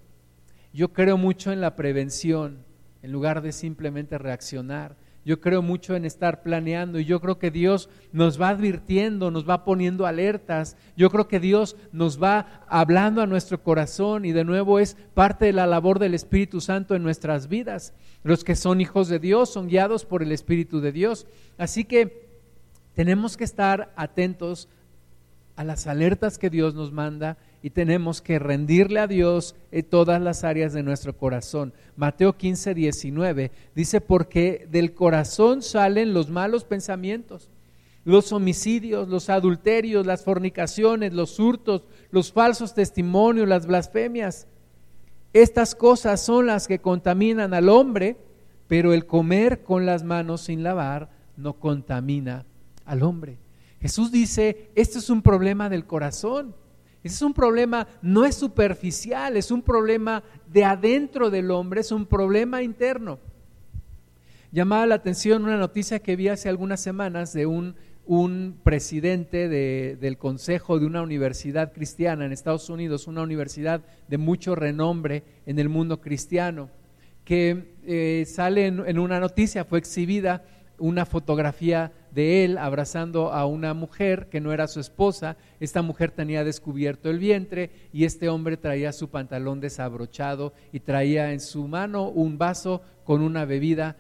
[0.71, 2.59] Yo creo mucho en la prevención
[3.01, 4.95] en lugar de simplemente reaccionar.
[5.25, 9.47] Yo creo mucho en estar planeando y yo creo que Dios nos va advirtiendo, nos
[9.47, 10.75] va poniendo alertas.
[10.97, 15.45] Yo creo que Dios nos va hablando a nuestro corazón y de nuevo es parte
[15.45, 17.93] de la labor del Espíritu Santo en nuestras vidas.
[18.23, 21.25] Los que son hijos de Dios son guiados por el Espíritu de Dios.
[21.57, 22.27] Así que
[22.93, 24.67] tenemos que estar atentos
[25.55, 30.21] a las alertas que Dios nos manda y tenemos que rendirle a Dios en todas
[30.21, 31.73] las áreas de nuestro corazón.
[31.95, 37.49] Mateo 15, 19 dice, porque del corazón salen los malos pensamientos,
[38.03, 44.45] los homicidios, los adulterios, las fornicaciones, los hurtos, los falsos testimonios, las blasfemias.
[45.31, 48.17] Estas cosas son las que contaminan al hombre,
[48.67, 52.45] pero el comer con las manos sin lavar no contamina
[52.83, 53.37] al hombre.
[53.79, 56.53] Jesús dice, este es un problema del corazón.
[57.03, 61.91] Ese es un problema, no es superficial, es un problema de adentro del hombre, es
[61.91, 63.19] un problema interno.
[64.51, 70.17] Llamaba la atención una noticia que vi hace algunas semanas de un, un presidente del
[70.17, 75.67] consejo de una universidad cristiana en Estados Unidos, una universidad de mucho renombre en el
[75.67, 76.69] mundo cristiano,
[77.25, 80.45] que eh, sale en una noticia, fue exhibida
[80.77, 85.37] una fotografía de él abrazando a una mujer que no era su esposa.
[85.59, 91.33] Esta mujer tenía descubierto el vientre y este hombre traía su pantalón desabrochado y traía
[91.33, 93.95] en su mano un vaso con una bebida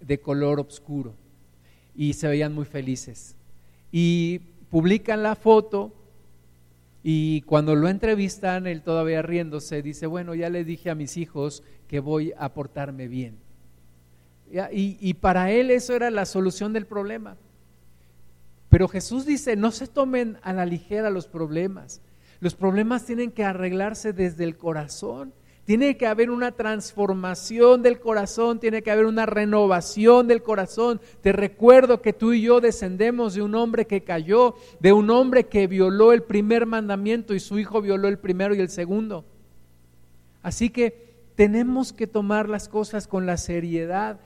[0.00, 1.14] de color oscuro.
[1.94, 3.36] Y se veían muy felices.
[3.92, 5.92] Y publican la foto
[7.02, 11.62] y cuando lo entrevistan, él todavía riéndose, dice, bueno, ya le dije a mis hijos
[11.86, 13.38] que voy a portarme bien.
[14.72, 17.36] Y, para él eso era la solución del problema.
[18.68, 22.02] Pero Jesús dice, no se tomen a la ligera los problemas.
[22.40, 25.32] Los problemas tienen que arreglarse desde el corazón.
[25.64, 30.98] Tiene que haber una transformación del corazón, tiene que haber una renovación del corazón.
[31.20, 35.44] Te recuerdo que tú y yo descendemos de un hombre que cayó, de un hombre
[35.44, 39.26] que violó el primer mandamiento y su hijo violó el primero y el segundo.
[40.42, 44.20] Así que tenemos que tomar las cosas con la seriedad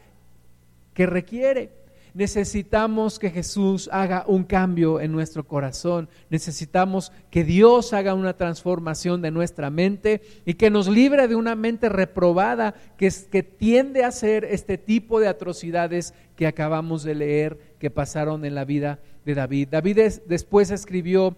[0.95, 1.82] que requiere.
[2.15, 6.09] Necesitamos que Jesús haga un cambio en nuestro corazón.
[6.29, 11.57] Necesitamos que Dios haga una transformación de nuestra mente y que nos libre de una
[11.57, 17.59] mente reprobada que, que tiende a hacer este tipo de atrocidades que acabamos de leer
[17.79, 19.69] que pasaron en la vida de David.
[19.71, 21.37] David después escribió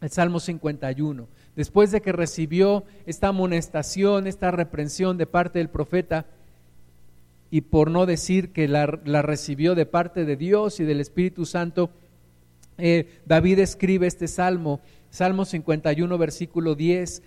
[0.00, 1.28] el Salmo 51.
[1.54, 6.26] Después de que recibió esta amonestación, esta reprensión de parte del profeta,
[7.52, 11.90] y por no decir que la, recibió de parte de Dios y del Espíritu Santo,
[12.78, 17.22] eh, David escribe este salmo, Salmo 51, versículo 10,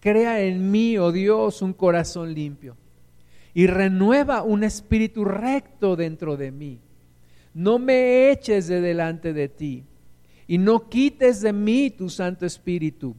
[0.00, 2.76] Crea en mí, oh Dios, un corazón limpio
[3.54, 6.80] y renueva un espíritu recto dentro de mí.
[7.54, 9.84] No me eches de delante de ti
[10.46, 13.16] y no quites de mí tu Santo Espíritu.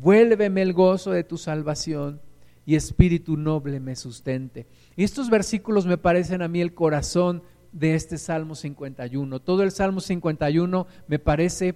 [0.00, 2.18] Vuélveme el gozo de tu salvación
[2.64, 4.66] y espíritu noble me sustente.
[4.96, 7.42] Y estos versículos me parecen a mí el corazón
[7.72, 9.40] de este Salmo 51.
[9.40, 11.74] Todo el Salmo 51 me parece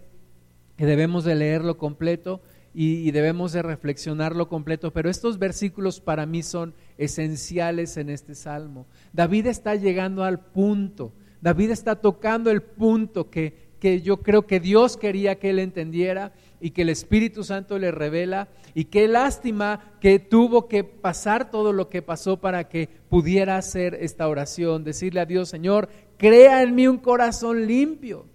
[0.76, 2.40] que debemos de leerlo completo
[2.72, 8.34] y, y, debemos de reflexionarlo completo, pero estos versículos para mí son esenciales en este
[8.34, 8.86] Salmo.
[9.12, 14.60] David está llegando al punto, David está tocando el punto que, que yo creo que
[14.60, 18.48] Dios quería que él entendiera y que el Espíritu Santo le revela.
[18.74, 23.94] Y qué lástima que tuvo que pasar todo lo que pasó para que pudiera hacer
[24.00, 28.26] esta oración, decirle a Dios, Señor, crea en mí un corazón limpio,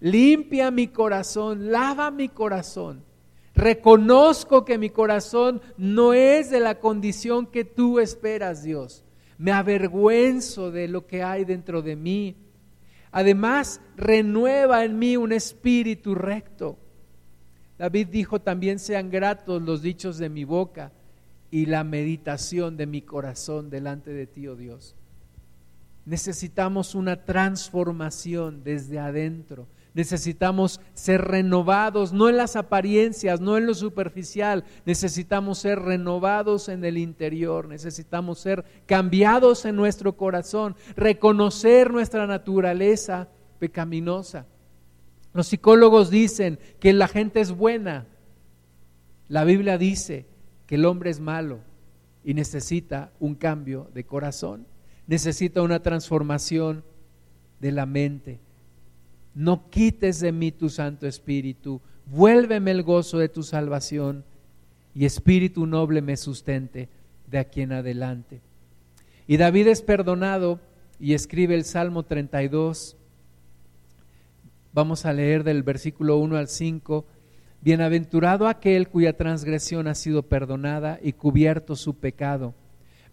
[0.00, 3.04] limpia mi corazón, lava mi corazón.
[3.54, 9.04] Reconozco que mi corazón no es de la condición que tú esperas, Dios.
[9.36, 12.36] Me avergüenzo de lo que hay dentro de mí.
[13.10, 16.78] Además, renueva en mí un espíritu recto.
[17.78, 20.92] David dijo, también sean gratos los dichos de mi boca
[21.50, 24.94] y la meditación de mi corazón delante de ti, oh Dios.
[26.04, 29.66] Necesitamos una transformación desde adentro.
[29.94, 34.64] Necesitamos ser renovados, no en las apariencias, no en lo superficial.
[34.84, 37.68] Necesitamos ser renovados en el interior.
[37.68, 43.28] Necesitamos ser cambiados en nuestro corazón, reconocer nuestra naturaleza
[43.58, 44.46] pecaminosa
[45.38, 48.06] los psicólogos dicen que la gente es buena.
[49.28, 50.26] La Biblia dice
[50.66, 51.60] que el hombre es malo
[52.24, 54.66] y necesita un cambio de corazón,
[55.06, 56.82] necesita una transformación
[57.60, 58.40] de la mente.
[59.38, 64.24] No quites de mí tu Santo Espíritu, vuélveme el gozo de tu salvación
[64.96, 66.88] y Espíritu noble me sustente
[67.28, 68.40] de aquí en adelante.
[69.28, 70.58] Y David es perdonado
[70.98, 72.96] y escribe el Salmo 32,
[74.72, 77.06] Vamos a leer del versículo 1 al 5.
[77.60, 82.54] Bienaventurado aquel cuya transgresión ha sido perdonada y cubierto su pecado.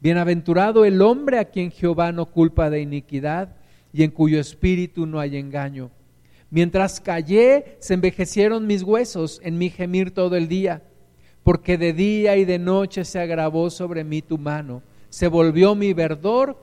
[0.01, 3.57] Bienaventurado el hombre a quien Jehová no culpa de iniquidad
[3.93, 5.91] y en cuyo espíritu no hay engaño.
[6.55, 10.81] Mientras callé, se envejecieron mis huesos en mi gemir todo el día,
[11.43, 15.91] porque de día y de noche se agravó sobre mí tu mano, se volvió mi
[15.91, 16.57] verdor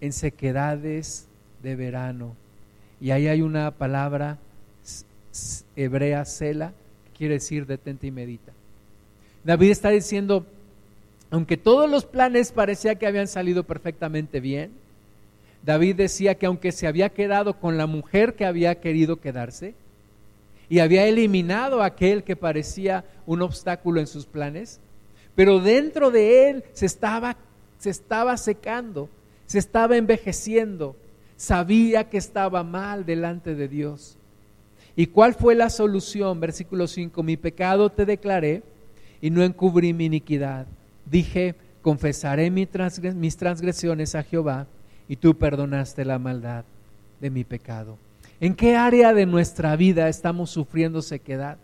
[0.00, 1.26] en sequedades
[1.62, 2.34] de verano.
[2.98, 4.38] Y ahí hay una palabra
[5.76, 6.72] hebrea, cela,
[7.04, 8.52] que quiere decir detente y medita.
[9.44, 10.46] David está diciendo,
[11.30, 14.70] aunque todos los planes parecía que habían salido perfectamente bien,
[15.62, 19.74] David decía que aunque se había quedado con la mujer que había querido quedarse
[20.68, 24.80] y había eliminado a aquel que parecía un obstáculo en sus planes,
[25.34, 27.36] pero dentro de él se estaba,
[27.78, 29.08] se estaba secando,
[29.46, 30.96] se estaba envejeciendo,
[31.36, 34.16] sabía que estaba mal delante de Dios.
[34.96, 36.40] ¿Y cuál fue la solución?
[36.40, 38.62] Versículo 5, mi pecado te declaré
[39.20, 40.66] y no encubrí mi iniquidad.
[41.04, 44.66] Dije, confesaré mis transgresiones a Jehová
[45.10, 46.64] y tú perdonaste la maldad
[47.20, 47.98] de mi pecado.
[48.40, 51.58] ¿En qué área de nuestra vida estamos sufriendo sequedad?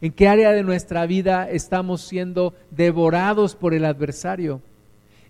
[0.00, 4.60] ¿En qué área de nuestra vida estamos siendo devorados por el adversario?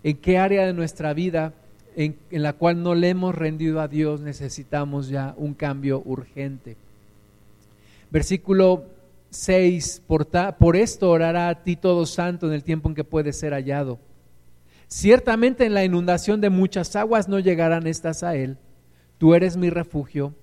[0.03, 1.51] ¿En qué área de nuestra vida
[1.95, 6.75] en, la cual no le hemos rendido a Dios, necesitamos ya un cambio urgente.
[8.11, 8.83] Versículo
[9.31, 10.27] 6, por,
[10.59, 13.97] por esto orará a ti todo santo en el tiempo en que puede ser hallado.
[14.95, 18.59] Ciertamente en la inundación de muchas aguas no llegarán estas a él.
[19.17, 20.35] Tú eres mi refugio,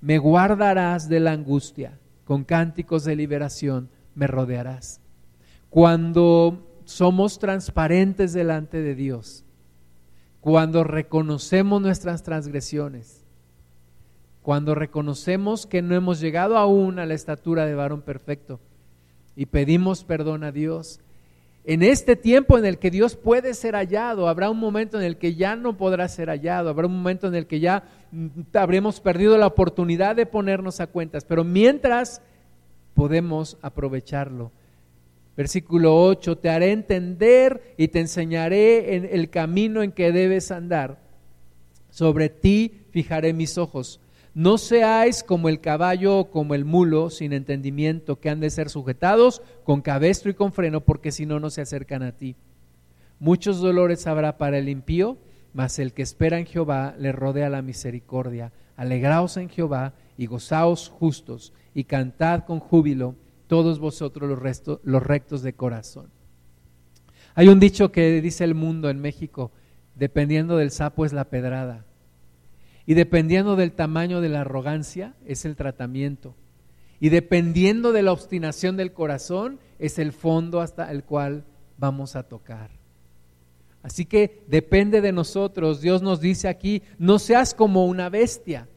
[0.00, 5.00] me guardarás de la angustia, con cánticos de liberación me rodearás.
[5.70, 9.44] Cuando somos transparentes delante de Dios,
[10.40, 13.24] cuando reconocemos nuestras transgresiones,
[14.42, 18.58] cuando reconocemos que no hemos llegado aún a la estatura de varón perfecto
[19.36, 20.98] y pedimos perdón a Dios,
[21.64, 25.16] en este tiempo en el que Dios puede ser hallado, habrá un momento en el
[25.16, 29.00] que ya no podrá ser hallado, habrá un momento en el que ya mm, habremos
[29.00, 32.20] perdido la oportunidad de ponernos a cuentas, pero mientras
[32.94, 34.50] podemos aprovecharlo
[35.36, 41.00] Versículo 8, te haré entender y te enseñaré en el camino en que debes andar.
[41.90, 44.00] Sobre ti fijaré mis ojos.
[44.34, 48.70] No seáis como el caballo o como el mulo sin entendimiento, que han de ser
[48.70, 52.36] sujetados con cabestro y con freno, porque si no, no se acercan a ti.
[53.18, 55.18] Muchos dolores habrá para el impío,
[55.52, 58.52] mas el que espera en Jehová le rodea la misericordia.
[58.76, 63.14] Alegraos en Jehová y gozaos justos, y cantad con júbilo
[63.46, 66.10] todos vosotros los, los rectos de corazón.
[67.34, 69.52] Hay un dicho que dice el mundo en México,
[69.94, 71.84] dependiendo del sapo es la pedrada.
[72.86, 76.34] Y dependiendo del tamaño de la arrogancia es el tratamiento.
[77.00, 81.44] Y dependiendo de la obstinación del corazón es el fondo hasta el cual
[81.78, 82.70] vamos a tocar.
[83.82, 85.80] Así que depende de nosotros.
[85.80, 88.68] Dios nos dice aquí, no seas como una bestia,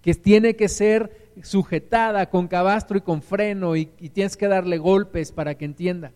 [0.00, 5.32] que tiene que ser sujetada con cabastro y con freno y, tienes que darle golpes
[5.32, 6.12] para que entienda.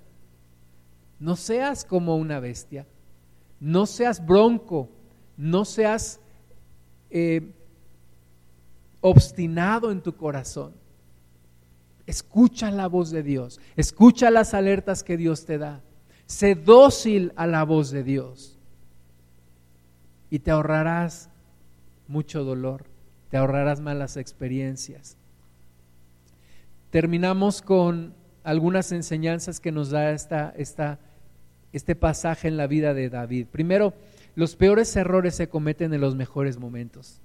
[1.19, 2.87] No seas como una bestia,
[3.61, 4.89] no seas bronco,
[5.37, 6.22] no seas
[7.13, 7.53] eh,
[9.03, 10.73] obstinado en tu corazón.
[12.07, 15.83] Escucha la voz de Dios, escucha las alertas que Dios te da.
[16.27, 18.59] Sé dócil a la voz de Dios
[20.31, 21.29] y te ahorrarás
[22.09, 22.87] mucho dolor,
[23.29, 25.19] te ahorrarás malas experiencias.
[26.91, 30.55] Terminamos con algunas enseñanzas que nos da esta,
[31.73, 33.47] este pasaje en la vida de David.
[33.49, 33.93] Primero,
[34.35, 37.21] los peores errores se cometen en los mejores momentos.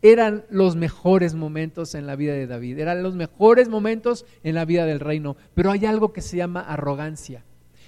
[0.00, 4.64] Eran los mejores momentos en la vida de David, eran los mejores momentos en la
[4.64, 7.44] vida del reino, pero hay algo que se llama arrogancia.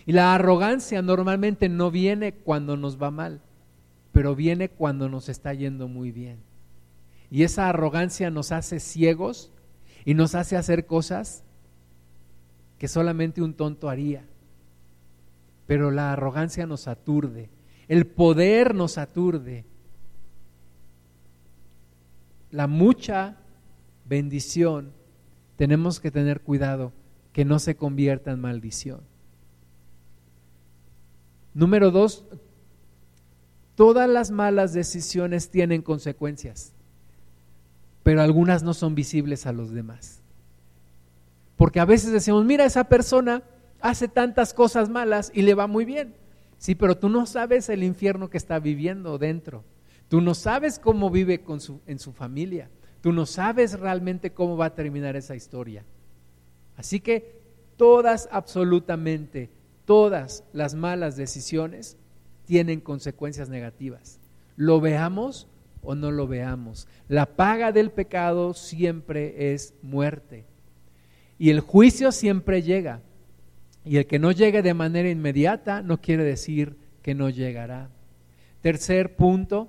[0.06, 3.40] Y la arrogancia normalmente no viene cuando nos va mal,
[4.12, 6.38] pero viene cuando nos está yendo muy bien.
[7.30, 9.50] Y esa arrogancia nos hace ciegos
[10.04, 11.42] y nos hace hacer cosas
[12.78, 14.24] que solamente un tonto haría.
[15.66, 17.48] Pero la arrogancia nos aturde,
[17.88, 19.64] el poder nos aturde.
[22.50, 23.36] La mucha
[24.04, 24.92] bendición,
[25.56, 26.92] tenemos que tener cuidado
[27.32, 29.00] que no se convierta en maldición.
[31.52, 32.24] Número dos,
[33.74, 36.72] todas las malas decisiones tienen consecuencias,
[38.02, 40.20] pero algunas no son visibles a los demás.
[41.56, 43.42] Porque a veces decimos, mira, esa persona
[43.80, 46.14] hace tantas cosas malas y le va muy bien.
[46.64, 49.64] Sí, pero tú no sabes el infierno que está viviendo dentro.
[50.08, 52.70] Tú no sabes cómo vive con en su familia.
[53.02, 55.84] Tú no sabes realmente cómo va a terminar esa historia.
[56.78, 57.38] Así que
[57.76, 59.50] todas, absolutamente,
[59.84, 61.98] todas las malas decisiones
[62.46, 64.18] tienen consecuencias negativas.
[64.56, 65.46] Lo veamos
[65.82, 66.88] o no lo veamos.
[67.08, 70.46] La paga del pecado siempre es muerte.
[71.38, 73.02] Y el juicio siempre llega.
[73.84, 77.90] Y el que no llegue de manera inmediata no quiere decir que no llegará.
[78.62, 79.68] Tercer punto,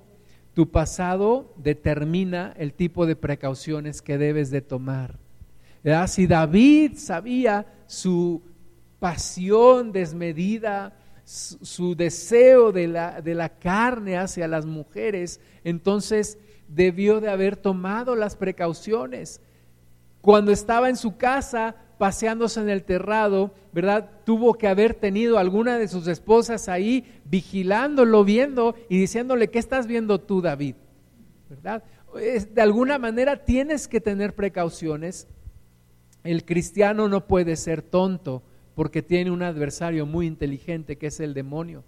[0.54, 5.18] tu pasado determina el tipo de precauciones que debes de tomar.
[6.08, 8.42] Si David sabía su
[8.98, 16.38] pasión desmedida, su, deseo de la, de la carne hacia las mujeres, entonces
[16.68, 19.40] debió de haber tomado las precauciones.
[20.22, 24.10] Cuando estaba en su casa paseándose en el terrado, ¿verdad?
[24.24, 29.86] Tuvo que haber tenido alguna de sus esposas ahí vigilándolo, viendo y diciéndole, ¿qué estás
[29.86, 30.74] viendo tú, David?
[31.48, 31.82] ¿Verdad?
[32.14, 35.26] De alguna manera tienes que tener precauciones.
[36.24, 38.42] El cristiano no puede ser tonto
[38.74, 41.84] porque tiene un adversario muy inteligente que es el demonio.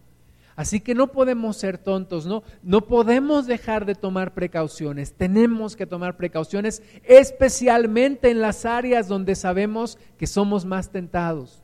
[0.58, 2.42] Así que no podemos ser tontos, ¿no?
[2.64, 5.12] No podemos dejar de tomar precauciones.
[5.12, 11.62] Tenemos que tomar precauciones, especialmente en las áreas donde sabemos que somos más tentados.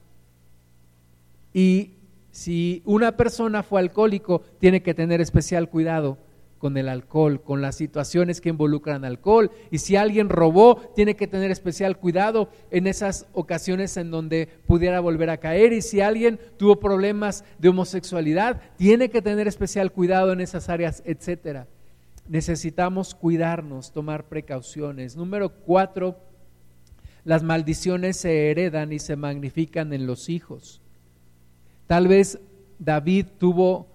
[1.53, 1.95] Y
[2.31, 6.17] si una persona fue alcohólico, tiene que tener especial cuidado
[6.65, 9.51] con el alcohol, con las situaciones que involucran alcohol.
[9.71, 15.01] Y si alguien robó, tiene que tener especial cuidado en esas ocasiones en donde pudiera
[15.01, 15.75] volver a caer.
[15.75, 21.03] Y si alguien tuvo problemas de homosexualidad, tiene que tener especial cuidado en esas áreas,
[21.05, 21.67] etcétera.
[22.29, 25.17] Necesitamos cuidarnos, tomar precauciones.
[25.17, 26.17] Número cuatro,
[27.25, 30.81] las maldiciones se heredan y se magnifican en los hijos.
[31.87, 32.39] Tal vez
[32.79, 33.94] David tuvo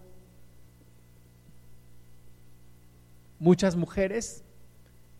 [3.39, 4.43] muchas mujeres,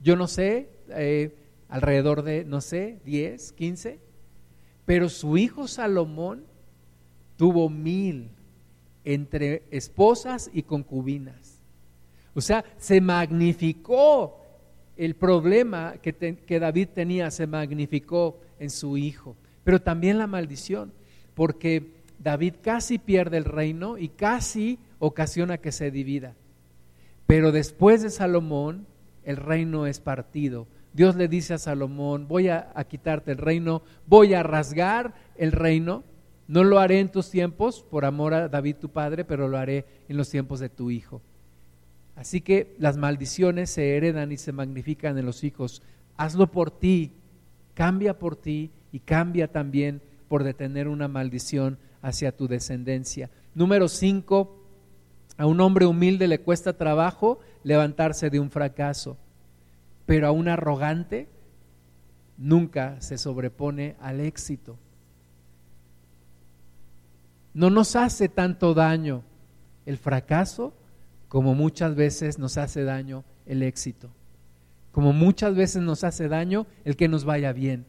[0.02, 1.36] yo no sé, eh,
[1.68, 4.00] alrededor de, no sé, 10, 15,
[4.86, 6.46] pero su hijo Salomón
[7.38, 8.32] tuvo mil
[9.06, 11.62] entre esposas y concubinas.
[12.34, 14.40] O sea, se magnificó
[14.98, 20.92] el problema que, que David tenía, se magnificó en su hijo, pero también la maldición,
[21.34, 26.36] porque David casi pierde el reino y casi ocasiona que se divida.
[27.30, 28.88] Pero después de Salomón,
[29.24, 30.66] el reino es partido.
[30.94, 36.04] Dios le dice a Salomón, voy a, quitarte el reino, voy a rasgar el reino.
[36.48, 39.86] No lo haré en tus tiempos, por amor a David tu padre, pero lo haré
[40.08, 41.22] en los tiempos de tu hijo.
[42.16, 45.84] Así que las maldiciones se heredan y se magnifican en los hijos.
[46.18, 47.12] Hazlo por ti,
[47.76, 53.30] cambia por ti y cambia también por detener una maldición hacia tu descendencia.
[53.54, 54.59] Número cinco,
[55.40, 59.16] a un hombre humilde le cuesta trabajo levantarse de un fracaso,
[60.06, 61.30] pero a un arrogante
[62.38, 64.78] nunca se sobrepone al éxito.
[67.54, 69.24] No nos hace tanto daño
[69.86, 70.74] el fracaso
[71.30, 74.10] como muchas veces nos hace daño el éxito,
[74.92, 77.86] como muchas veces nos hace daño el que nos vaya bien,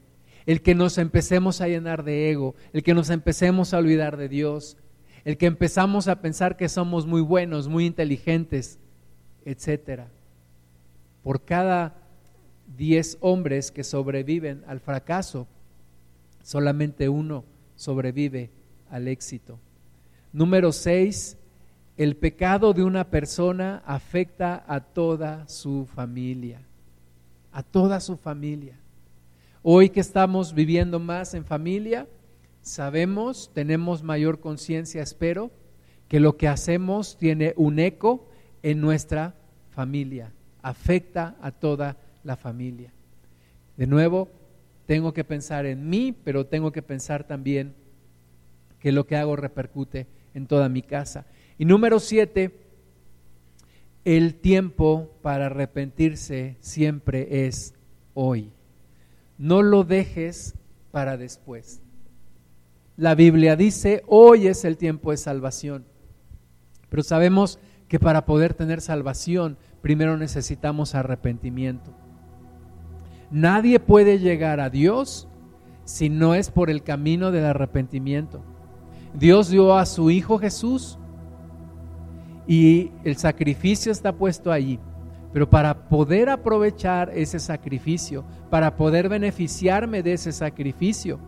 [0.46, 4.28] el que nos empecemos a llenar de ego, el que nos empecemos a olvidar de
[4.28, 4.76] Dios,
[5.24, 8.78] el que empezamos a pensar que somos muy buenos, muy inteligentes,
[9.44, 10.08] etcétera.
[11.22, 11.94] Por cada
[12.76, 15.46] 10 hombres que sobreviven al fracaso,
[16.42, 17.44] solamente uno
[17.76, 18.50] sobrevive
[18.90, 19.58] al éxito.
[20.32, 21.36] Número 6,
[21.96, 26.62] el pecado de una persona afecta a toda su familia,
[27.52, 28.78] a toda su familia.
[29.62, 32.06] Hoy que estamos viviendo más en familia,
[32.62, 35.50] sabemos, tenemos mayor conciencia, espero,
[36.08, 38.28] que lo que hacemos tiene un eco
[38.62, 39.34] en nuestra
[39.70, 40.32] familia,
[40.62, 42.92] afecta a toda la familia.
[43.76, 44.28] De nuevo,
[44.86, 47.74] tengo que pensar en mí, pero tengo que pensar también
[48.80, 51.26] que lo que hago repercute en toda mi casa.
[51.58, 52.50] Y número siete,
[54.04, 57.74] el tiempo para arrepentirse siempre es
[58.14, 58.50] hoy.
[59.38, 60.54] No lo dejes
[60.90, 61.80] para después.
[63.00, 65.86] La Biblia dice, hoy es el tiempo de salvación.
[66.90, 71.94] Pero sabemos que para poder tener salvación, primero necesitamos arrepentimiento.
[73.30, 75.28] Nadie puede llegar a Dios
[75.86, 78.42] si no es por el camino del arrepentimiento.
[79.14, 80.98] Dios dio a su Hijo Jesús
[82.46, 84.78] y el sacrificio está puesto allí.
[85.32, 91.18] Pero para poder aprovechar ese sacrificio, para poder beneficiarme de ese sacrificio,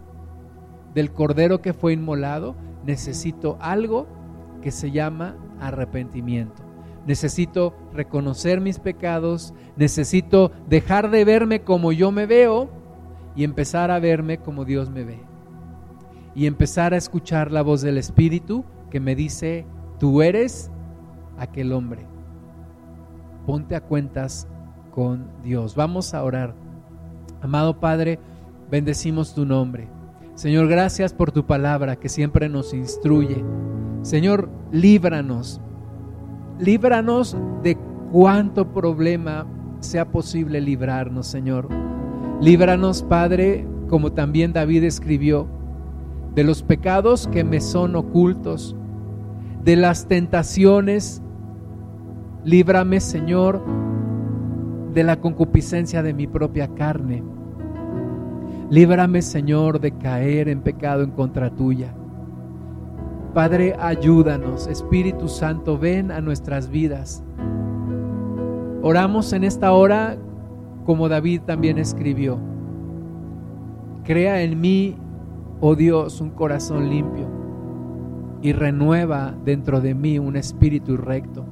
[0.94, 4.06] del cordero que fue inmolado, necesito algo
[4.60, 6.62] que se llama arrepentimiento.
[7.06, 12.70] Necesito reconocer mis pecados, necesito dejar de verme como yo me veo
[13.34, 15.20] y empezar a verme como Dios me ve.
[16.34, 19.66] Y empezar a escuchar la voz del Espíritu que me dice,
[19.98, 20.70] tú eres
[21.38, 22.06] aquel hombre.
[23.46, 24.46] Ponte a cuentas
[24.92, 25.74] con Dios.
[25.74, 26.54] Vamos a orar.
[27.40, 28.20] Amado Padre,
[28.70, 29.88] bendecimos tu nombre.
[30.34, 33.44] Señor, gracias por tu palabra que siempre nos instruye.
[34.00, 35.60] Señor, líbranos.
[36.58, 37.76] Líbranos de
[38.10, 39.46] cuánto problema
[39.80, 41.68] sea posible librarnos, Señor.
[42.40, 45.46] Líbranos, Padre, como también David escribió,
[46.34, 48.74] de los pecados que me son ocultos,
[49.62, 51.22] de las tentaciones.
[52.42, 53.62] Líbrame, Señor,
[54.94, 57.22] de la concupiscencia de mi propia carne
[58.72, 61.92] Líbrame, Señor, de caer en pecado en contra tuya.
[63.34, 64.66] Padre, ayúdanos.
[64.66, 67.22] Espíritu Santo, ven a nuestras vidas.
[68.80, 70.16] Oramos en esta hora
[70.86, 72.38] como David también escribió.
[74.04, 74.96] Crea en mí,
[75.60, 77.26] oh Dios, un corazón limpio
[78.40, 81.44] y renueva dentro de mí un espíritu recto.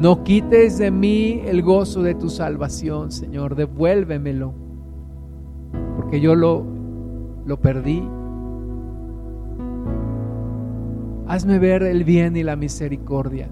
[0.00, 4.61] No quites de mí el gozo de tu salvación, Señor, devuélvemelo
[6.12, 6.62] porque yo lo,
[7.46, 8.06] lo perdí.
[11.26, 13.48] Hazme ver el bien y la misericordia.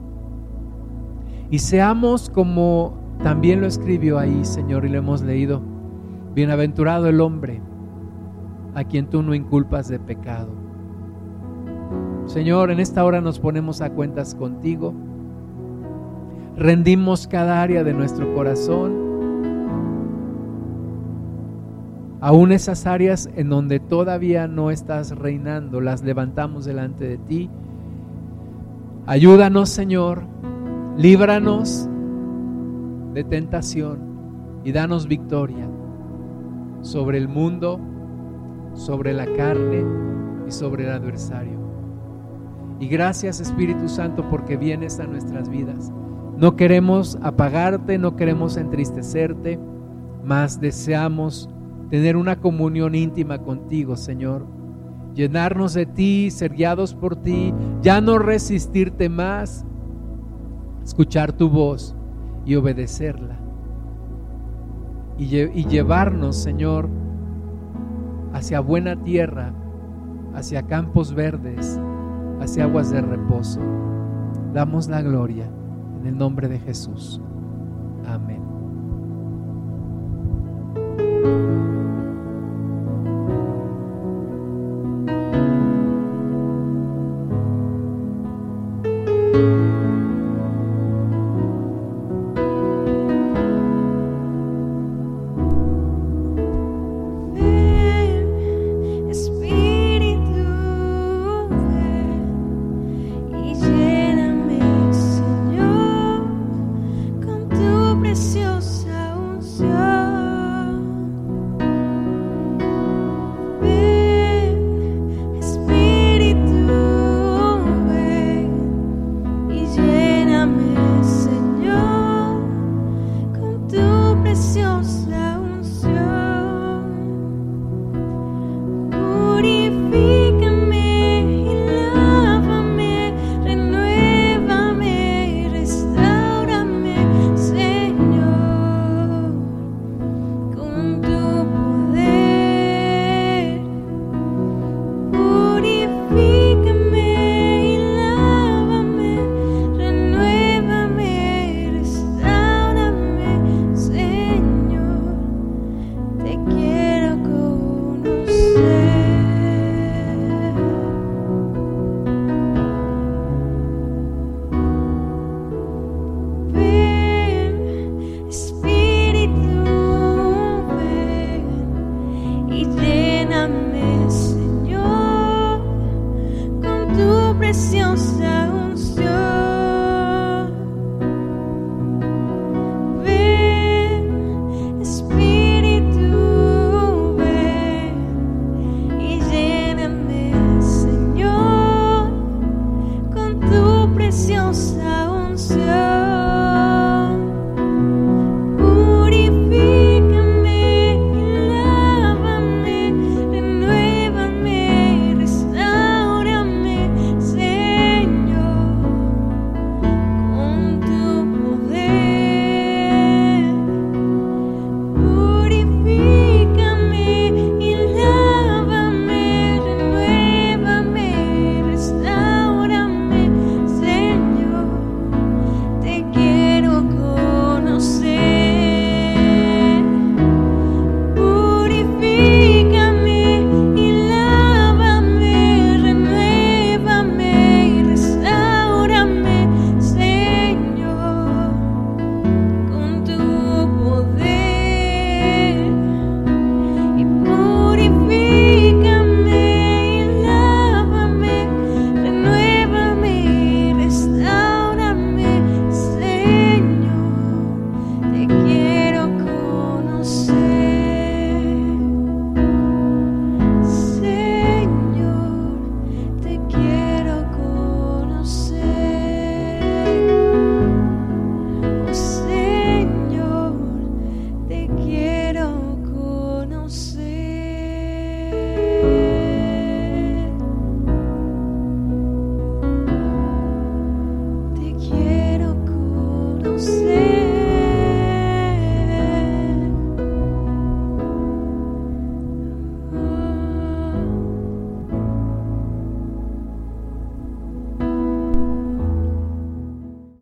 [1.51, 5.63] Y seamos como también lo escribió ahí, Señor, y lo hemos leído.
[6.35, 7.63] Bienaventurado el hombre
[8.75, 10.51] a quien tú no inculpas de pecado.
[12.27, 14.93] Señor, en esta hora nos ponemos a cuentas contigo.
[16.59, 19.10] Rendimos cada área de nuestro corazón
[22.21, 27.51] Aún esas áreas en donde todavía no estás reinando, las levantamos delante de ti.
[29.07, 30.25] Ayúdanos, Señor,
[30.99, 31.89] líbranos
[33.15, 34.01] de tentación
[34.65, 35.67] y danos victoria
[36.83, 37.81] sobre el mundo,
[38.75, 39.85] sobre la carne
[40.47, 41.59] y sobre el adversario.
[42.81, 45.91] Y gracias Espíritu Santo porque vienes a nuestras vidas.
[46.37, 49.59] No queremos apagarte, no queremos entristecerte,
[50.25, 51.49] mas deseamos
[51.91, 54.47] tener una comunión íntima contigo, Señor.
[55.15, 59.67] Llenarnos de ti, ser guiados por ti, ya no resistirte más,
[60.85, 61.97] escuchar tu voz
[62.47, 63.39] y obedecerla.
[65.19, 65.27] Y,
[65.67, 66.89] llevarnos, Señor,
[68.33, 69.53] hacia buena tierra,
[70.35, 71.79] hacia campos verdes,
[72.41, 73.61] hacia aguas de reposo.
[74.55, 75.51] Damos la gloria
[76.01, 77.21] en el nombre de Jesús.
[78.07, 78.41] Amén.